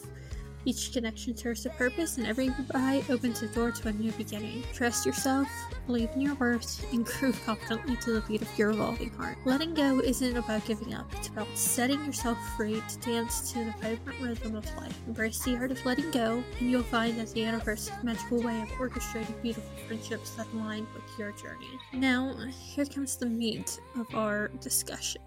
Each 0.68 0.92
connection 0.92 1.38
serves 1.38 1.68
a 1.68 1.70
purpose, 1.70 2.18
and 2.18 2.26
every 2.26 2.48
goodbye 2.48 3.04
opens 3.08 3.44
a 3.44 3.48
door 3.48 3.72
to 3.72 3.88
a 3.88 3.94
new 3.94 4.12
beginning. 4.14 4.64
Trust 4.74 5.06
yourself, 5.06 5.48
believe 5.86 6.10
in 6.16 6.22
your 6.22 6.34
worth, 6.36 6.84
and 6.92 7.06
groove 7.06 7.40
confidently 7.46 7.96
to 7.98 8.14
the 8.14 8.22
beat 8.22 8.42
of 8.42 8.58
your 8.58 8.72
evolving 8.72 9.12
heart. 9.12 9.38
Letting 9.46 9.76
go 9.76 10.00
isn't 10.00 10.36
about 10.36 10.66
giving 10.66 10.96
up, 10.96 11.06
it's 11.16 11.28
about 11.28 11.48
setting 11.54 12.04
yourself 12.04 12.40
free 12.58 12.82
to 12.90 12.98
dance 13.00 13.52
to 13.52 13.60
the 13.60 13.76
vibrant 13.80 14.20
rhythm 14.20 14.56
of 14.56 14.66
life. 14.76 15.00
Embrace 15.06 15.40
the 15.44 15.56
art 15.56 15.70
of 15.70 15.86
letting 15.86 16.10
go, 16.10 16.44
and 16.60 16.72
you'll 16.72 16.82
find 16.82 17.16
that 17.20 17.28
the 17.30 17.42
universe 17.42 17.84
is 17.84 17.92
a 18.02 18.04
magical 18.04 18.42
way 18.42 18.60
of 18.62 18.70
orchestrating 18.70 19.40
beautiful 19.44 19.70
friendships 19.88 20.32
that 20.32 20.48
align 20.54 20.88
with 20.96 21.20
your 21.20 21.32
journey. 21.34 21.80
Now, 21.94 22.36
here 22.50 22.86
comes 22.86 23.18
the 23.18 23.28
meat 23.28 23.80
of 24.00 24.08
our 24.16 24.48
discussion. 24.62 25.22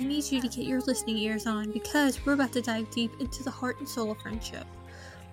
I 0.00 0.04
need 0.04 0.24
you 0.32 0.40
to 0.40 0.48
get 0.48 0.64
your 0.64 0.80
listening 0.80 1.18
ears 1.18 1.46
on 1.46 1.72
because 1.72 2.24
we're 2.24 2.32
about 2.32 2.54
to 2.54 2.62
dive 2.62 2.90
deep 2.90 3.12
into 3.20 3.42
the 3.42 3.50
heart 3.50 3.78
and 3.80 3.86
soul 3.86 4.12
of 4.12 4.18
friendship 4.18 4.64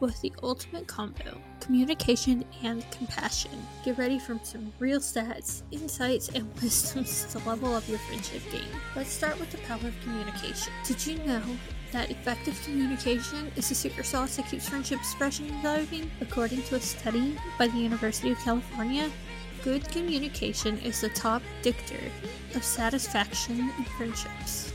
with 0.01 0.19
the 0.21 0.33
ultimate 0.43 0.87
combo 0.87 1.39
communication 1.61 2.43
and 2.63 2.85
compassion. 2.91 3.51
Get 3.85 3.97
ready 3.97 4.19
for 4.19 4.37
some 4.43 4.73
real 4.77 4.99
stats, 4.99 5.63
insights, 5.71 6.27
and 6.29 6.53
wisdoms 6.61 7.25
to 7.31 7.39
level 7.47 7.73
up 7.73 7.87
your 7.87 7.97
friendship 7.99 8.41
game. 8.51 8.63
Let's 8.93 9.09
start 9.09 9.39
with 9.39 9.51
the 9.51 9.57
power 9.59 9.87
of 9.87 10.01
communication. 10.01 10.73
Did 10.85 11.07
you 11.07 11.17
know 11.19 11.41
that 11.93 12.11
effective 12.11 12.61
communication 12.65 13.49
is 13.55 13.69
the 13.69 13.75
secret 13.75 14.05
sauce 14.05 14.35
that 14.35 14.47
keeps 14.47 14.67
friendships 14.67 15.13
fresh 15.13 15.39
and 15.39 15.61
thriving? 15.61 16.11
According 16.19 16.63
to 16.63 16.75
a 16.75 16.81
study 16.81 17.37
by 17.57 17.67
the 17.67 17.77
University 17.77 18.31
of 18.31 18.37
California, 18.39 19.09
good 19.67 19.91
communication 19.91 20.77
is 20.77 21.01
the 21.01 21.09
top 21.09 21.41
predictor 21.61 21.99
of 22.55 22.63
satisfaction 22.63 23.69
in 23.77 23.83
friendships, 23.97 24.71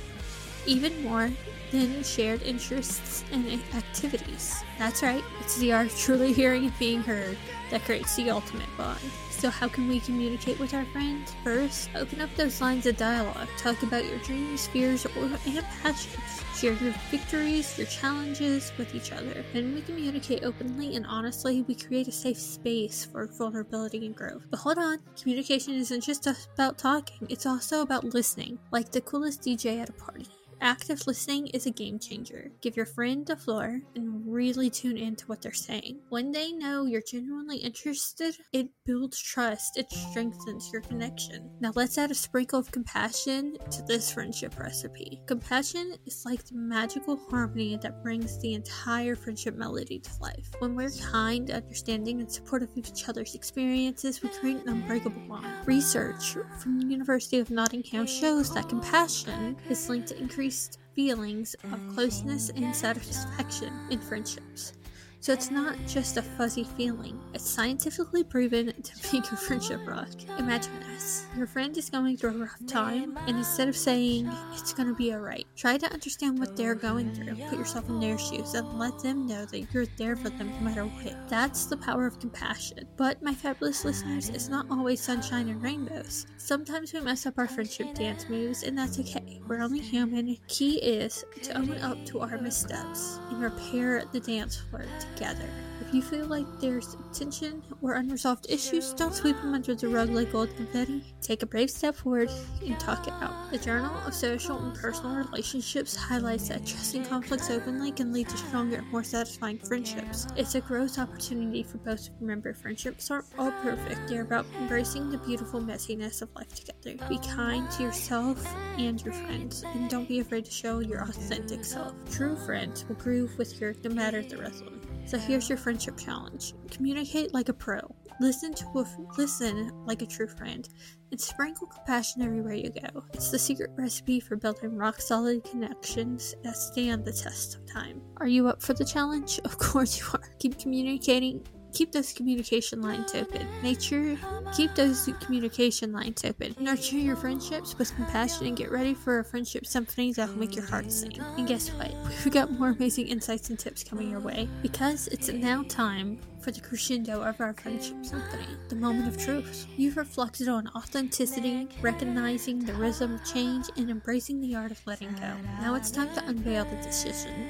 even 0.66 1.02
more 1.02 1.31
than 1.72 2.04
shared 2.04 2.42
interests 2.42 3.24
and 3.32 3.61
activities. 3.74 4.62
That's 4.78 5.02
right, 5.02 5.24
it's 5.40 5.56
the 5.56 5.72
art 5.72 5.87
of 5.87 5.98
truly 5.98 6.32
hearing 6.32 6.64
and 6.66 6.78
being 6.78 7.02
heard 7.02 7.37
that 7.70 7.82
creates 7.82 8.14
the 8.14 8.30
ultimate 8.30 8.68
bond. 8.76 9.00
So, 9.30 9.50
how 9.50 9.66
can 9.66 9.88
we 9.88 9.98
communicate 9.98 10.61
with 10.61 10.74
our 10.74 10.85
friends? 10.87 11.35
First, 11.42 11.88
open 11.96 12.20
up 12.20 12.28
those 12.37 12.61
lines 12.61 12.87
of 12.87 12.96
dialogue. 12.96 13.48
Talk 13.56 13.82
about 13.82 14.04
your 14.04 14.18
dreams, 14.18 14.68
fears, 14.68 15.06
or, 15.06 15.24
and 15.46 15.64
passions. 15.82 16.44
Share 16.54 16.74
your 16.74 16.94
victories, 17.11 17.76
your 17.76 17.87
challenges 17.88 18.70
with 18.78 18.94
each 18.94 19.11
other. 19.11 19.44
When 19.52 19.74
we 19.74 19.80
communicate 19.80 20.44
openly 20.44 20.94
and 20.94 21.06
honestly, 21.06 21.62
we 21.62 21.74
create 21.74 22.06
a 22.06 22.12
safe 22.12 22.38
space 22.38 23.04
for 23.04 23.26
vulnerability 23.26 24.06
and 24.06 24.14
growth. 24.14 24.46
But 24.50 24.61
hold 24.61 24.78
on, 24.78 24.98
communication 25.20 25.74
isn't 25.74 26.02
just 26.02 26.28
about 26.54 26.78
talking, 26.78 27.26
it's 27.30 27.46
also 27.46 27.80
about 27.80 28.04
listening, 28.04 28.58
like 28.70 28.92
the 28.92 29.00
coolest 29.00 29.42
DJ 29.42 29.80
at 29.80 29.88
a 29.88 29.92
party. 29.94 30.28
Active 30.62 31.05
listening 31.09 31.48
is 31.48 31.66
a 31.66 31.72
game 31.72 31.98
changer. 31.98 32.53
Give 32.61 32.77
your 32.77 32.87
friend 32.87 33.27
the 33.27 33.35
floor 33.35 33.81
and 33.96 34.22
really 34.25 34.70
tune 34.70 34.96
into 34.96 35.27
what 35.27 35.42
they're 35.42 35.53
saying. 35.53 35.98
When 36.09 36.31
they 36.31 36.53
know 36.53 36.85
you're 36.85 37.03
genuinely 37.03 37.57
interested, 37.57 38.37
it 38.53 38.68
builds 38.87 39.20
trust, 39.20 39.77
it 39.77 39.90
strengthens 39.90 40.70
your 40.72 40.83
connection. 40.83 41.51
Now, 41.59 41.72
let's 41.75 41.98
add 41.98 42.12
a 42.12 42.14
sprinkle 42.14 42.61
of 42.61 42.70
compassion 42.70 43.57
to 43.72 43.83
this 43.83 44.12
friendship 44.12 44.57
recipe. 44.57 45.20
Compassion 45.27 45.96
is 46.07 46.22
like 46.25 46.44
the 46.44 46.55
magical 46.55 47.16
harmony 47.29 47.77
that 47.83 48.01
brings 48.01 48.40
the 48.40 48.55
entire 48.55 49.16
friendship 49.16 49.57
melody 49.57 49.98
to 49.98 50.11
life. 50.20 50.48
When 50.61 50.77
we're 50.77 50.92
kind, 50.92 51.51
understanding, 51.51 52.20
and 52.20 52.31
supportive 52.31 52.70
of 52.70 52.87
each 52.87 53.09
other's 53.09 53.35
experiences, 53.35 54.22
we 54.22 54.29
create 54.29 54.59
an 54.59 54.68
unbreakable 54.68 55.22
bond. 55.29 55.66
Research 55.66 56.37
from 56.61 56.79
the 56.79 56.87
University 56.87 57.40
of 57.40 57.51
Nottingham 57.51 58.07
shows 58.07 58.55
that 58.55 58.68
compassion 58.68 59.57
is 59.68 59.88
linked 59.88 60.07
to 60.11 60.18
increased 60.18 60.51
feelings 60.94 61.54
of 61.72 61.94
closeness 61.94 62.50
and 62.50 62.74
satisfaction 62.74 63.72
in 63.90 63.98
friendships. 64.00 64.74
So 65.22 65.32
it's 65.32 65.52
not 65.52 65.76
just 65.87 66.16
a 66.16 66.22
fuzzy 66.22 66.64
feeling, 66.64 67.16
it's 67.32 67.48
scientifically 67.48 68.24
proven 68.24 68.72
to 68.82 69.12
make 69.12 69.30
a 69.30 69.37
friendship 69.37 69.80
rock. 69.87 70.08
Imagine 70.37 70.72
this 70.80 71.26
your 71.37 71.46
friend 71.46 71.76
is 71.78 71.88
going 71.88 72.16
through 72.16 72.30
a 72.30 72.38
rough 72.38 72.66
time, 72.66 73.16
and 73.28 73.38
instead 73.38 73.68
of 73.68 73.76
saying, 73.76 74.28
it's 74.52 74.72
gonna 74.72 74.94
be 74.94 75.14
alright, 75.14 75.46
try 75.54 75.78
to 75.78 75.92
understand 75.92 76.40
what 76.40 76.56
they're 76.56 76.74
going 76.74 77.14
through. 77.14 77.37
Put 77.48 77.56
yourself 77.56 77.88
in 77.88 78.00
their 78.00 78.18
shoes 78.18 78.54
and 78.54 78.80
let 78.80 78.98
them 78.98 79.28
know 79.28 79.44
that 79.46 79.72
you're 79.72 79.87
there 79.96 80.16
for 80.16 80.28
them 80.28 80.50
no 80.50 80.61
matter 80.61 80.85
what. 80.87 81.28
That's 81.28 81.66
the 81.66 81.76
power 81.76 82.04
of 82.04 82.18
compassion. 82.18 82.88
But, 82.96 83.22
my 83.22 83.32
fabulous 83.32 83.85
listeners, 83.85 84.28
it's 84.28 84.48
not 84.48 84.66
always 84.72 85.00
sunshine 85.00 85.48
and 85.48 85.62
rainbows. 85.62 86.26
Sometimes 86.37 86.92
we 86.92 87.00
mess 87.00 87.26
up 87.26 87.38
our 87.38 87.46
friendship 87.46 87.94
dance 87.94 88.28
moves, 88.28 88.64
and 88.64 88.76
that's 88.76 88.98
okay. 88.98 89.40
We're 89.46 89.62
only 89.62 89.80
human. 89.80 90.37
Key 90.48 90.78
is 90.78 91.24
to 91.42 91.56
own 91.56 91.74
up 91.74 92.04
to 92.06 92.20
our 92.20 92.38
missteps 92.38 93.20
and 93.30 93.40
repair 93.40 94.04
the 94.12 94.18
dance 94.18 94.56
floor 94.56 94.85
together. 95.14 95.48
If 95.81 95.92
you 95.92 96.01
feel 96.01 96.27
like 96.27 96.46
there's 96.61 96.96
tension 97.12 97.62
or 97.83 97.94
unresolved 97.94 98.46
issues, 98.48 98.94
don't 98.94 99.14
sweep 99.14 99.37
them 99.37 99.53
under 99.53 99.75
the 99.75 99.88
rug 99.88 100.11
like 100.11 100.33
old 100.35 100.55
confetti. 100.57 101.03
Take 101.20 101.42
a 101.42 101.46
brave 101.46 101.70
step 101.70 101.96
forward 101.96 102.31
and 102.64 102.79
talk 102.79 103.09
it 103.09 103.12
out. 103.14 103.51
The 103.51 103.59
Journal 103.59 103.94
of 104.07 104.14
Social 104.14 104.59
and 104.59 104.75
Personal 104.75 105.16
Relationships 105.16 105.96
highlights 105.96 106.48
that 106.48 106.62
addressing 106.62 107.05
conflicts 107.05 107.51
openly 107.51 107.90
can 107.90 108.12
lead 108.12 108.29
to 108.29 108.37
stronger 108.37 108.83
more 108.90 109.03
satisfying 109.03 109.59
friendships. 109.59 110.27
It's 110.37 110.55
a 110.55 110.61
growth 110.61 110.98
opportunity 110.98 111.62
for 111.62 111.79
both. 111.79 112.05
To 112.05 112.11
remember, 112.20 112.55
friendships 112.55 113.11
aren't 113.11 113.27
all 113.38 113.53
perfect, 113.62 114.09
they're 114.09 114.22
about 114.22 114.46
embracing 114.61 115.11
the 115.11 115.18
beautiful 115.18 115.61
messiness 115.61 116.22
of 116.22 116.35
life 116.35 116.55
together. 116.55 116.96
Be 117.09 117.18
kind 117.18 117.70
to 117.72 117.83
yourself 117.83 118.44
and 118.79 119.03
your 119.05 119.14
friends, 119.14 119.64
and 119.75 119.90
don't 119.90 120.09
be 120.09 120.20
afraid 120.20 120.44
to 120.46 120.51
show 120.51 120.79
your 120.79 121.03
authentic 121.03 121.64
self. 121.64 121.92
True 122.11 122.37
friends 122.37 122.85
will 122.88 122.96
groove 122.96 123.37
with 123.37 123.61
you 123.61 123.75
no 123.85 123.90
matter 123.90 124.22
the 124.22 124.37
rhythm. 124.37 124.81
So 125.04 125.18
here's 125.18 125.48
your 125.48 125.58
friendship 125.58 125.98
challenge. 125.98 126.54
Communicate 126.70 127.34
like 127.34 127.48
a 127.48 127.52
pro. 127.52 127.80
Listen 128.20 128.54
to 128.54 128.64
a, 128.76 128.86
listen 129.18 129.70
like 129.84 130.02
a 130.02 130.06
true 130.06 130.28
friend, 130.28 130.68
and 131.10 131.20
sprinkle 131.20 131.66
compassion 131.66 132.22
everywhere 132.22 132.54
you 132.54 132.70
go. 132.70 133.04
It's 133.12 133.30
the 133.30 133.38
secret 133.38 133.70
recipe 133.76 134.20
for 134.20 134.36
building 134.36 134.76
rock 134.76 135.00
solid 135.00 135.44
connections 135.44 136.34
that 136.44 136.56
stand 136.56 137.04
the 137.04 137.12
test 137.12 137.56
of 137.56 137.66
time. 137.66 138.00
Are 138.18 138.28
you 138.28 138.48
up 138.48 138.62
for 138.62 138.74
the 138.74 138.84
challenge? 138.84 139.40
Of 139.44 139.58
course 139.58 139.98
you 139.98 140.06
are. 140.14 140.30
Keep 140.38 140.58
communicating 140.58 141.46
keep 141.72 141.92
those 141.92 142.12
communication 142.12 142.80
lines 142.82 143.14
open. 143.14 143.46
Make 143.62 143.80
sure 143.80 144.16
keep 144.54 144.74
those 144.74 145.08
communication 145.20 145.92
lines 145.92 146.24
open. 146.24 146.54
Nurture 146.61 146.96
your 146.96 147.16
friendships 147.16 147.76
with 147.78 147.94
compassion 147.94 148.46
and 148.46 148.56
get 148.56 148.70
ready 148.70 148.94
for 148.94 149.18
a 149.18 149.24
friendship 149.24 149.66
symphony 149.66 150.12
that 150.12 150.28
will 150.28 150.38
make 150.38 150.54
your 150.54 150.66
heart 150.66 150.90
sing. 150.90 151.18
And 151.37 151.46
guess 151.46 151.68
what? 151.70 151.92
We've 152.24 152.32
got 152.32 152.50
more 152.50 152.68
amazing 152.68 153.08
insights 153.08 153.50
and 153.50 153.58
tips 153.58 153.85
coming 153.85 154.11
your 154.11 154.20
way 154.20 154.48
because 154.62 155.08
it's 155.08 155.28
now 155.28 155.64
time 155.64 156.18
for 156.40 156.50
the 156.50 156.61
crescendo 156.61 157.22
of 157.22 157.40
our 157.40 157.54
friendship 157.54 158.04
symphony, 158.04 158.46
the 158.68 158.74
moment 158.74 159.08
of 159.08 159.16
truth. 159.16 159.66
You've 159.76 159.96
reflected 159.96 160.48
on 160.48 160.68
authenticity, 160.74 161.68
recognizing 161.80 162.58
the 162.58 162.74
rhythm 162.74 163.14
of 163.14 163.24
change, 163.24 163.66
and 163.76 163.88
embracing 163.90 164.40
the 164.40 164.56
art 164.56 164.72
of 164.72 164.85
letting 164.87 165.12
go. 165.12 165.35
Now 165.61 165.76
it's 165.76 165.90
time 165.90 166.12
to 166.14 166.26
unveil 166.26 166.64
the 166.64 166.76
decision 166.76 167.48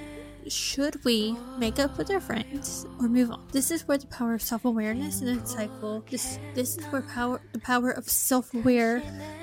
should 0.51 1.05
we 1.05 1.37
make 1.59 1.79
up 1.79 1.99
with 1.99 2.11
our 2.11 2.21
friends 2.21 2.87
or 2.99 3.09
move 3.09 3.31
on? 3.31 3.47
This 3.53 3.71
is 3.71 3.87
where 3.87 3.99
the 3.99 4.07
power 4.07 4.35
of 4.35 4.43
self-awareness 4.43 5.21
and 5.21 5.41
insightful. 5.41 6.09
This 6.09 6.39
this 6.55 6.79
is 6.79 6.85
where 6.87 7.03
power 7.03 7.41
the 7.53 7.59
power 7.59 7.91
of 7.91 8.09
self-aware. 8.09 9.03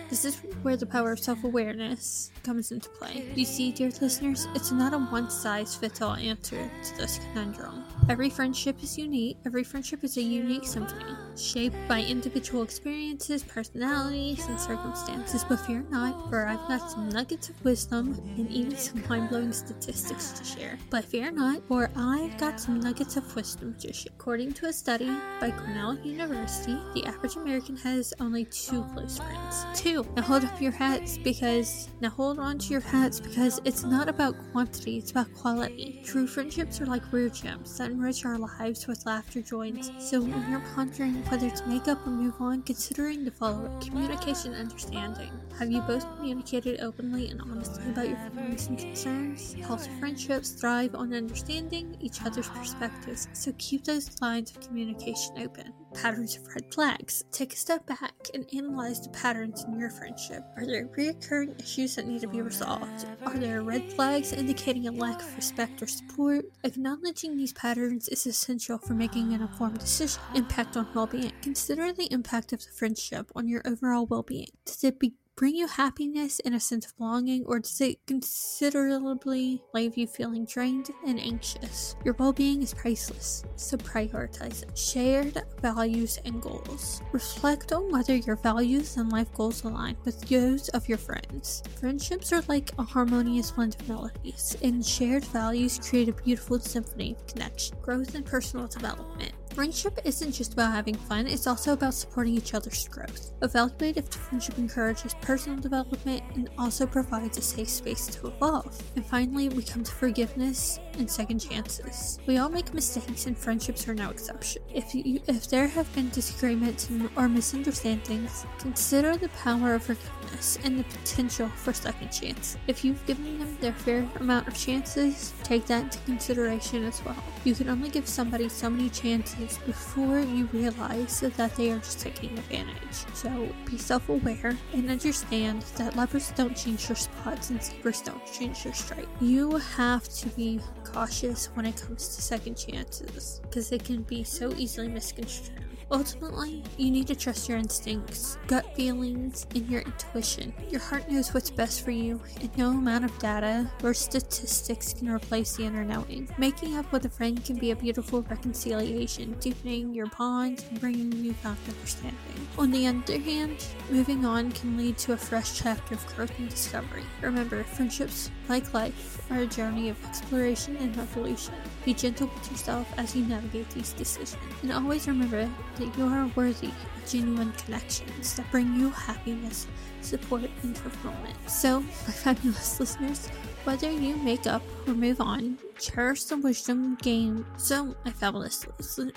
This 0.10 0.26
is 0.26 0.42
where 0.64 0.76
the 0.76 0.88
power 0.88 1.12
of 1.12 1.20
self-awareness 1.20 2.32
comes 2.44 2.72
into 2.72 2.90
play. 2.90 3.32
You 3.36 3.46
see, 3.46 3.72
dear 3.72 3.92
listeners, 4.02 4.48
it's 4.56 4.72
not 4.72 4.94
a 4.94 4.98
one-size-fits-all 4.98 6.16
answer 6.16 6.72
to 6.84 6.98
this 6.98 7.20
conundrum. 7.20 7.84
Every 8.10 8.32
friendship 8.32 8.82
is 8.82 8.98
unique. 8.98 9.38
Every 9.46 9.64
friendship 9.64 10.04
is 10.04 10.18
a 10.18 10.24
unique 10.24 10.66
symphony, 10.66 11.16
shaped 11.40 11.76
by 11.88 12.02
individual 12.02 12.64
experiences, 12.64 13.44
personalities, 13.44 14.46
and 14.48 14.60
circumstances. 14.60 15.44
But 15.48 15.58
fear 15.58 15.84
not, 15.90 16.30
for 16.30 16.46
I've 16.48 16.68
got 16.68 16.92
some 16.92 17.10
nuggets 17.10 17.50
of 17.50 17.64
wisdom 17.64 18.20
and 18.38 18.50
even 18.52 18.76
some 18.78 19.04
mind-blowing 19.08 19.52
statistics 19.52 20.32
to 20.32 20.44
share. 20.44 20.78
But 20.90 21.06
fear 21.06 21.32
not, 21.32 21.66
for 21.68 21.90
I've 21.96 22.38
got 22.38 22.60
some 22.60 22.80
nuggets 22.80 23.18
of 23.18 23.36
wisdom 23.36 23.76
to 23.80 23.94
share. 23.94 24.12
According 24.20 24.54
to 24.54 24.68
a 24.68 24.74
study 24.74 25.10
by 25.40 25.52
Cornell 25.52 25.98
University, 26.00 26.78
the 26.94 27.06
average 27.06 27.36
American 27.36 27.78
has 27.78 28.14
only 28.20 28.46
two 28.46 28.84
close 28.94 29.18
friends. 29.18 29.66
Two. 29.74 30.06
Now 30.16 30.24
hold 30.24 30.44
up 30.44 30.62
your 30.62 30.72
hats 30.72 31.18
because 31.18 31.90
now 32.02 32.10
hold 32.10 32.40
on 32.40 32.58
to 32.60 32.72
your 32.72 32.82
hats 32.82 33.20
because 33.20 33.62
it's 33.66 33.84
not 33.84 34.10
about 34.10 34.36
quantity, 34.52 34.98
it's 34.98 35.12
about 35.12 35.34
quality. 35.34 36.02
True 36.06 36.28
friendships 36.28 36.82
are 36.82 36.86
like 36.86 37.04
rare 37.12 37.30
gems 37.30 37.78
that 37.78 37.92
enrich 37.92 38.26
our 38.26 38.38
lives 38.38 38.88
with 38.88 39.06
laughter 39.06 39.42
joins. 39.42 39.92
So 40.00 40.22
when 40.22 40.50
you're 40.50 40.64
pondering 40.76 41.22
whether 41.30 41.50
to 41.50 41.68
make 41.68 41.88
up 41.88 42.06
or 42.08 42.10
move 42.10 42.34
on, 42.40 42.64
considering 42.64 43.24
the 43.24 43.30
following 43.30 43.80
communication 43.80 44.56
understanding. 44.56 45.32
Have 45.60 45.72
you 45.72 45.82
both 45.82 46.04
communicated 46.16 46.82
openly 46.82 47.30
and 47.30 47.40
honestly 47.42 47.88
about 47.92 48.10
your 48.10 48.18
feelings 48.32 48.66
and 48.68 48.80
concerns? 48.80 49.54
Healthy 49.54 49.92
friendships 50.00 50.52
thrive 50.52 50.96
on 50.96 51.14
understanding 51.14 51.96
each 52.00 52.24
other's 52.26 52.50
perspectives, 52.50 53.28
so 53.34 53.54
keep 53.60 53.84
those 53.84 54.20
lines 54.22 54.50
of 54.52 54.62
communication 54.62 55.36
open. 55.40 55.72
Patterns 55.94 56.38
of 56.38 56.48
red 56.48 56.74
flags. 56.74 57.24
Take 57.32 57.54
a 57.54 57.58
step 57.58 57.86
back 57.86 58.14
and 58.34 58.46
analyze 58.56 59.02
the 59.02 59.10
patterns 59.10 59.64
in 59.64 59.80
your 59.80 59.90
friendship. 59.90 60.44
Are 60.56 60.66
there 60.66 60.90
recurring 60.96 61.56
issues 61.60 61.96
that 61.96 62.08
need 62.08 62.22
to 62.22 62.28
be 62.28 62.42
resolved? 62.42 63.06
Are 63.26 63.38
there 63.38 63.64
red 63.64 63.92
flags 63.94 64.34
indicating 64.34 64.88
a 64.88 64.92
lack 64.92 65.22
of 65.22 65.36
respect 65.36 65.82
or 65.82 65.88
support? 65.88 66.46
Acknowledging 66.64 67.38
these 67.38 67.54
patterns 67.54 68.08
is 68.10 68.26
essential 68.26 68.78
for 68.78 68.94
making 68.94 69.34
an 69.34 69.42
informed 69.42 69.80
decision. 69.80 70.22
Impact 70.36 70.78
on 70.78 70.88
well 70.94 71.08
being. 71.08 71.32
Consider 71.42 71.92
the 71.92 72.12
impact 72.12 72.54
of 72.54 72.60
the 72.60 72.72
friendship 72.72 73.32
on 73.36 73.48
your 73.48 73.62
overall 73.66 74.06
well 74.06 74.24
being. 74.24 74.50
Does 74.66 74.84
it 74.84 75.00
be 75.00 75.16
bring 75.40 75.56
you 75.56 75.68
happiness 75.68 76.42
and 76.42 76.54
a 76.54 76.60
sense 76.60 76.86
of 76.86 76.98
belonging, 76.98 77.46
or 77.46 77.60
does 77.60 77.80
it 77.80 77.98
considerably 78.06 79.64
leave 79.74 79.98
you 79.98 80.06
feeling 80.06 80.44
drained 80.44 80.90
and 81.08 81.18
anxious? 81.18 81.96
Your 82.04 82.14
well 82.16 82.34
being 82.34 82.62
is 82.62 82.74
priceless, 82.74 83.46
so 83.56 83.78
prioritize 83.78 84.64
it. 84.64 84.78
Shared 84.78 85.42
values 85.62 86.20
and 86.26 86.42
goals. 86.42 87.02
Reflect 87.14 87.72
on 87.72 87.90
whether 87.90 88.18
your 88.18 88.36
values 88.36 88.98
and 88.98 89.14
life 89.14 89.34
goals 89.34 89.64
align 89.64 89.96
with 90.04 90.20
those 90.28 90.68
of 90.70 90.90
your 90.90 90.98
friends. 90.98 91.64
Friendships 91.80 92.34
are 92.34 92.44
like 92.50 92.72
a 92.78 92.84
harmonious 92.84 93.52
blend 93.52 93.78
of 93.80 93.88
melodies, 93.88 94.58
and 94.62 94.86
shared 94.86 95.24
values 95.24 95.80
create 95.80 96.10
a 96.10 96.14
beautiful 96.22 96.60
symphony 96.60 97.16
of 97.18 97.26
connection, 97.28 97.78
growth, 97.82 98.14
and 98.14 98.26
personal 98.26 98.68
development. 98.68 99.32
Friendship 99.54 100.00
isn't 100.06 100.32
just 100.32 100.54
about 100.54 100.74
having 100.74 100.96
fun, 100.96 101.28
it's 101.28 101.48
also 101.48 101.74
about 101.74 101.94
supporting 101.94 102.36
each 102.36 102.54
other's 102.54 102.88
growth. 102.88 103.34
Evaluate 103.42 103.98
if 103.98 104.08
friendship 104.08 104.58
encourages 104.58 105.16
personal 105.16 105.60
development 105.60 106.24
and 106.36 106.50
also 106.58 106.86
provides 106.86 107.38
a 107.38 107.42
safe 107.42 107.68
space 107.68 108.08
to 108.08 108.28
evolve. 108.28 108.82
And 108.96 109.06
finally, 109.06 109.50
we 109.50 109.64
come 109.64 109.84
to 109.84 109.92
forgiveness 109.92 110.80
and 110.98 111.10
second 111.10 111.40
chances. 111.40 112.20
We 112.26 112.38
all 112.38 112.50
make 112.50 112.74
mistakes 112.74 113.26
and 113.26 113.38
friendships 113.38 113.88
are 113.88 113.96
no 113.96 114.10
exception. 114.10 114.62
If 114.74 114.94
you 114.94 115.20
if 115.28 115.50
there 115.50 115.68
have 115.68 115.94
been 115.96 116.10
disagreements 116.10 116.90
or 117.16 117.28
misunderstandings, 117.28 118.46
consider 118.60 119.18
the 119.18 119.30
power 119.30 119.74
of 119.74 119.84
forgiveness 119.84 120.60
and 120.64 120.80
the 120.80 120.84
potential 120.84 121.50
for 121.50 121.74
second 121.74 122.10
chance. 122.10 122.58
If 122.68 122.86
you've 122.86 123.06
given 123.06 123.40
them 123.40 123.58
their 123.60 123.74
fair 123.74 124.08
amount 124.20 124.48
of 124.48 124.58
chances, 124.58 125.34
take 125.44 125.66
that 125.68 125.84
into 125.84 126.00
consideration 126.00 126.86
as 126.86 127.04
well. 127.04 127.22
You 127.44 127.56
can 127.56 127.70
only 127.70 127.90
give 127.90 128.08
somebody 128.08 128.48
so 128.50 128.70
many 128.70 128.90
chances 128.90 129.49
before 129.58 130.20
you 130.20 130.46
realize 130.54 131.20
that 131.20 131.56
they 131.56 131.72
are 131.72 131.80
just 131.80 132.00
taking 132.00 132.38
advantage. 132.38 133.06
So 133.14 133.50
be 133.66 133.78
self 133.78 134.08
aware 134.10 134.58
and 134.74 134.90
understand 134.90 135.64
that 135.78 135.96
lovers 135.96 136.32
don't 136.36 136.56
change 136.56 136.88
their 136.88 136.96
spots 136.96 137.50
and 137.50 137.62
zebras 137.64 138.02
don't 138.02 138.26
change 138.32 138.64
their 138.64 138.74
stripe. 138.74 139.08
You 139.20 139.58
have 139.58 140.08
to 140.10 140.30
be 140.30 140.60
cautious 140.84 141.48
when 141.56 141.66
it 141.66 141.82
comes 141.82 142.16
to 142.16 142.22
second 142.22 142.56
chances 142.56 143.42
because 143.44 143.70
they 143.70 143.80
can 143.80 144.04
be 144.04 144.24
so 144.24 144.54
easily 144.58 144.88
misconstrued. 144.88 145.69
Ultimately, 145.92 146.64
you 146.78 146.92
need 146.92 147.08
to 147.08 147.16
trust 147.16 147.50
your 147.50 147.58
instincts, 147.58 148.38
gut 148.46 148.76
feelings, 148.76 149.48
and 149.56 149.68
your 149.68 149.82
intuition. 149.82 150.54
Your 150.70 150.82
heart 150.82 151.10
knows 151.10 151.34
what's 151.34 151.50
best 151.50 151.84
for 151.84 151.90
you, 151.90 152.22
and 152.42 152.56
no 152.58 152.70
amount 152.70 153.06
of 153.06 153.18
data 153.18 153.70
or 153.84 153.96
statistics 153.96 154.94
can 154.94 155.10
replace 155.10 155.56
the 155.56 155.66
inner 155.66 155.84
knowing. 155.84 156.30
Making 156.38 156.78
up 156.78 156.92
with 156.92 157.06
a 157.06 157.10
friend 157.10 157.44
can 157.44 157.58
be 157.58 157.72
a 157.72 157.76
beautiful 157.76 158.22
reconciliation, 158.22 159.36
deepening 159.40 159.92
your 159.92 160.06
bonds 160.18 160.64
and 160.70 160.80
bringing 160.80 161.10
newfound 161.10 161.58
understanding. 161.68 162.48
On 162.60 162.70
the 162.70 162.86
other 162.86 163.18
hand, 163.18 163.66
moving 163.90 164.26
on 164.26 164.52
can 164.52 164.78
lead 164.78 164.98
to 165.00 165.14
a 165.14 165.18
fresh 165.18 165.58
chapter 165.58 165.96
of 165.96 166.16
growth 166.16 166.38
and 166.38 166.50
discovery. 166.50 167.04
Remember, 167.22 167.64
friendships, 167.64 168.30
like 168.48 168.74
life, 168.76 169.26
are 169.32 169.40
a 169.40 169.48
journey 169.48 169.90
of 169.90 170.06
exploration 170.06 170.78
and 170.78 170.96
evolution. 170.98 171.56
Be 171.86 171.94
gentle 171.94 172.28
with 172.28 172.52
yourself 172.52 172.88
as 172.98 173.16
you 173.16 173.26
navigate 173.26 173.70
these 173.72 173.94
decisions, 173.94 174.38
and 174.62 174.72
always 174.72 175.08
remember 175.08 175.50
that 175.78 175.98
you 175.98 176.06
are 176.06 176.30
worthy 176.36 176.68
of 176.68 177.10
genuine 177.10 177.52
connections 177.54 178.36
that 178.36 178.50
bring 178.52 178.76
you 178.76 178.90
happiness, 178.90 179.68
support, 180.02 180.50
and 180.64 180.78
fulfillment. 180.78 181.36
So, 181.50 181.80
my 182.08 182.14
fabulous 182.14 182.80
listeners, 182.80 183.28
whether 183.64 183.90
you 183.90 184.16
make 184.18 184.46
up 184.46 184.62
or 184.88 184.94
move 184.94 185.22
on, 185.22 185.58
cherish 185.80 186.26
the 186.26 186.38
wisdom 186.38 186.98
gained. 187.02 187.46
So, 187.58 187.96
my 188.06 188.12
fabulous, 188.12 188.66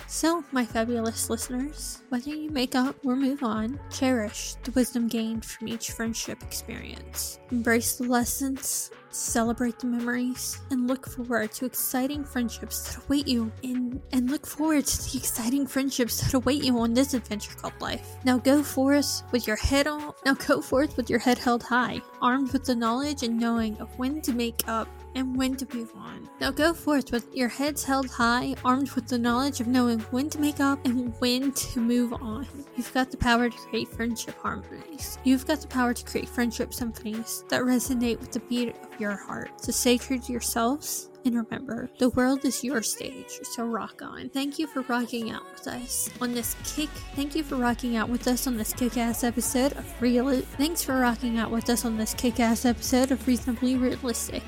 so 0.07 0.43
my 0.51 0.65
fabulous 0.65 1.29
listeners, 1.29 2.01
whether 2.09 2.29
you 2.29 2.49
make 2.49 2.75
up 2.75 2.95
or 3.03 3.15
move 3.15 3.43
on, 3.43 3.79
cherish 3.91 4.55
the 4.63 4.71
wisdom 4.71 5.07
gained 5.07 5.45
from 5.45 5.67
each 5.67 5.91
friendship 5.91 6.41
experience. 6.43 7.39
Embrace 7.51 7.95
the 7.95 8.05
lessons, 8.05 8.91
celebrate 9.15 9.79
the 9.79 9.87
memories, 9.87 10.61
and 10.71 10.87
look 10.87 11.07
forward 11.07 11.51
to 11.53 11.65
exciting 11.65 12.23
friendships 12.23 12.95
that 12.95 13.05
await 13.05 13.27
you 13.27 13.51
in 13.61 14.01
and 14.11 14.29
look 14.29 14.45
forward 14.45 14.85
to 14.85 15.11
the 15.11 15.17
exciting 15.17 15.67
friendships 15.67 16.21
that 16.21 16.33
await 16.33 16.63
you 16.63 16.77
on 16.79 16.93
this 16.93 17.13
adventure 17.13 17.53
called 17.55 17.79
life. 17.79 18.17
Now 18.25 18.37
go 18.37 18.63
forth 18.63 19.23
with 19.31 19.47
your 19.47 19.57
head 19.57 19.87
on 19.87 20.13
now 20.25 20.33
go 20.33 20.61
forth 20.61 20.97
with 20.97 21.09
your 21.09 21.19
head 21.19 21.37
held 21.37 21.63
high, 21.63 22.01
armed 22.21 22.53
with 22.53 22.65
the 22.65 22.75
knowledge 22.75 23.23
and 23.23 23.39
knowing 23.39 23.77
of 23.77 23.97
when 23.99 24.21
to 24.21 24.33
make 24.33 24.67
up 24.67 24.87
and 25.15 25.35
when 25.37 25.55
to 25.55 25.67
move 25.75 25.91
on. 25.95 26.27
Now 26.39 26.51
go 26.51 26.73
forth 26.73 27.11
with 27.11 27.33
your 27.35 27.49
heads 27.49 27.83
held 27.83 28.09
high, 28.09 28.55
armed 28.65 28.91
with 28.91 29.07
the 29.07 29.17
knowledge 29.17 29.59
of 29.59 29.67
knowing 29.67 29.99
when 30.11 30.29
to 30.31 30.39
make 30.39 30.59
up 30.59 30.83
and 30.85 31.13
when 31.19 31.51
to 31.51 31.79
move 31.79 32.13
on. 32.13 32.47
You've 32.75 32.93
got 32.93 33.11
the 33.11 33.17
power 33.17 33.49
to 33.49 33.57
create 33.57 33.89
friendship 33.89 34.35
harmonies. 34.39 35.17
You've 35.23 35.45
got 35.45 35.61
the 35.61 35.67
power 35.67 35.93
to 35.93 36.05
create 36.05 36.29
friendship 36.29 36.73
symphonies 36.73 37.43
that 37.49 37.61
resonate 37.61 38.19
with 38.19 38.31
the 38.31 38.39
beat 38.41 38.69
of 38.69 38.99
your 39.03 39.17
heart. 39.17 39.51
So 39.61 39.71
stay 39.71 39.97
true 39.97 40.17
to 40.17 40.31
yourselves 40.31 41.09
and 41.25 41.35
remember, 41.35 41.89
the 41.99 42.09
world 42.09 42.43
is 42.43 42.63
your 42.63 42.81
stage, 42.81 43.39
so 43.43 43.65
rock 43.65 44.01
on. 44.01 44.29
Thank 44.29 44.59
you 44.59 44.67
for 44.67 44.81
rocking 44.81 45.31
out 45.31 45.43
with 45.53 45.67
us 45.67 46.09
on 46.19 46.33
this 46.33 46.55
kick. 46.65 46.89
Thank 47.15 47.33
you 47.33 47.43
for 47.43 47.55
rocking 47.55 47.95
out 47.95 48.09
with 48.09 48.27
us 48.27 48.45
on 48.45 48.57
this 48.57 48.73
kick-ass 48.73 49.23
episode 49.23 49.71
of 49.73 50.01
Real. 50.01 50.41
Thanks 50.41 50.83
for 50.83 50.99
rocking 50.99 51.37
out 51.37 51.49
with 51.49 51.69
us 51.69 51.85
on 51.85 51.97
this 51.97 52.13
kick-ass 52.13 52.65
episode 52.65 53.11
of 53.11 53.25
Reasonably 53.25 53.75
Realistic. 53.75 54.43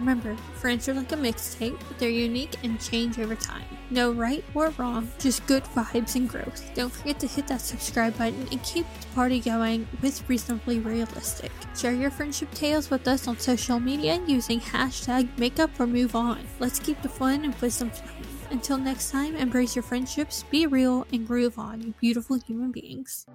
Remember, 0.00 0.36
friends 0.54 0.88
are 0.88 0.94
like 0.94 1.12
a 1.12 1.16
mixtape, 1.16 1.78
but 1.86 1.98
they're 1.98 2.08
unique 2.08 2.56
and 2.64 2.80
change 2.80 3.20
over 3.20 3.36
time. 3.36 3.75
No 3.90 4.10
right 4.12 4.44
or 4.54 4.70
wrong, 4.78 5.08
just 5.18 5.46
good 5.46 5.62
vibes 5.64 6.16
and 6.16 6.28
growth. 6.28 6.68
Don't 6.74 6.92
forget 6.92 7.20
to 7.20 7.26
hit 7.26 7.46
that 7.48 7.60
subscribe 7.60 8.18
button 8.18 8.46
and 8.50 8.62
keep 8.62 8.86
the 9.00 9.06
party 9.14 9.38
going 9.40 9.86
with 10.02 10.28
Reasonably 10.28 10.80
Realistic. 10.80 11.52
Share 11.76 11.92
your 11.92 12.10
friendship 12.10 12.52
tales 12.52 12.90
with 12.90 13.06
us 13.06 13.28
on 13.28 13.38
social 13.38 13.78
media 13.78 14.20
using 14.26 14.60
hashtag 14.60 15.28
makeup 15.38 15.70
or 15.78 15.86
move 15.86 16.16
on. 16.16 16.46
Let's 16.58 16.80
keep 16.80 17.00
the 17.02 17.08
fun 17.08 17.44
and 17.44 17.54
wisdom 17.56 17.90
flowing. 17.90 18.26
Until 18.50 18.78
next 18.78 19.10
time, 19.10 19.36
embrace 19.36 19.76
your 19.76 19.82
friendships, 19.82 20.44
be 20.50 20.66
real, 20.66 21.06
and 21.12 21.26
groove 21.26 21.58
on, 21.58 21.82
you 21.82 21.94
beautiful 22.00 22.38
human 22.38 22.72
beings. 22.72 23.26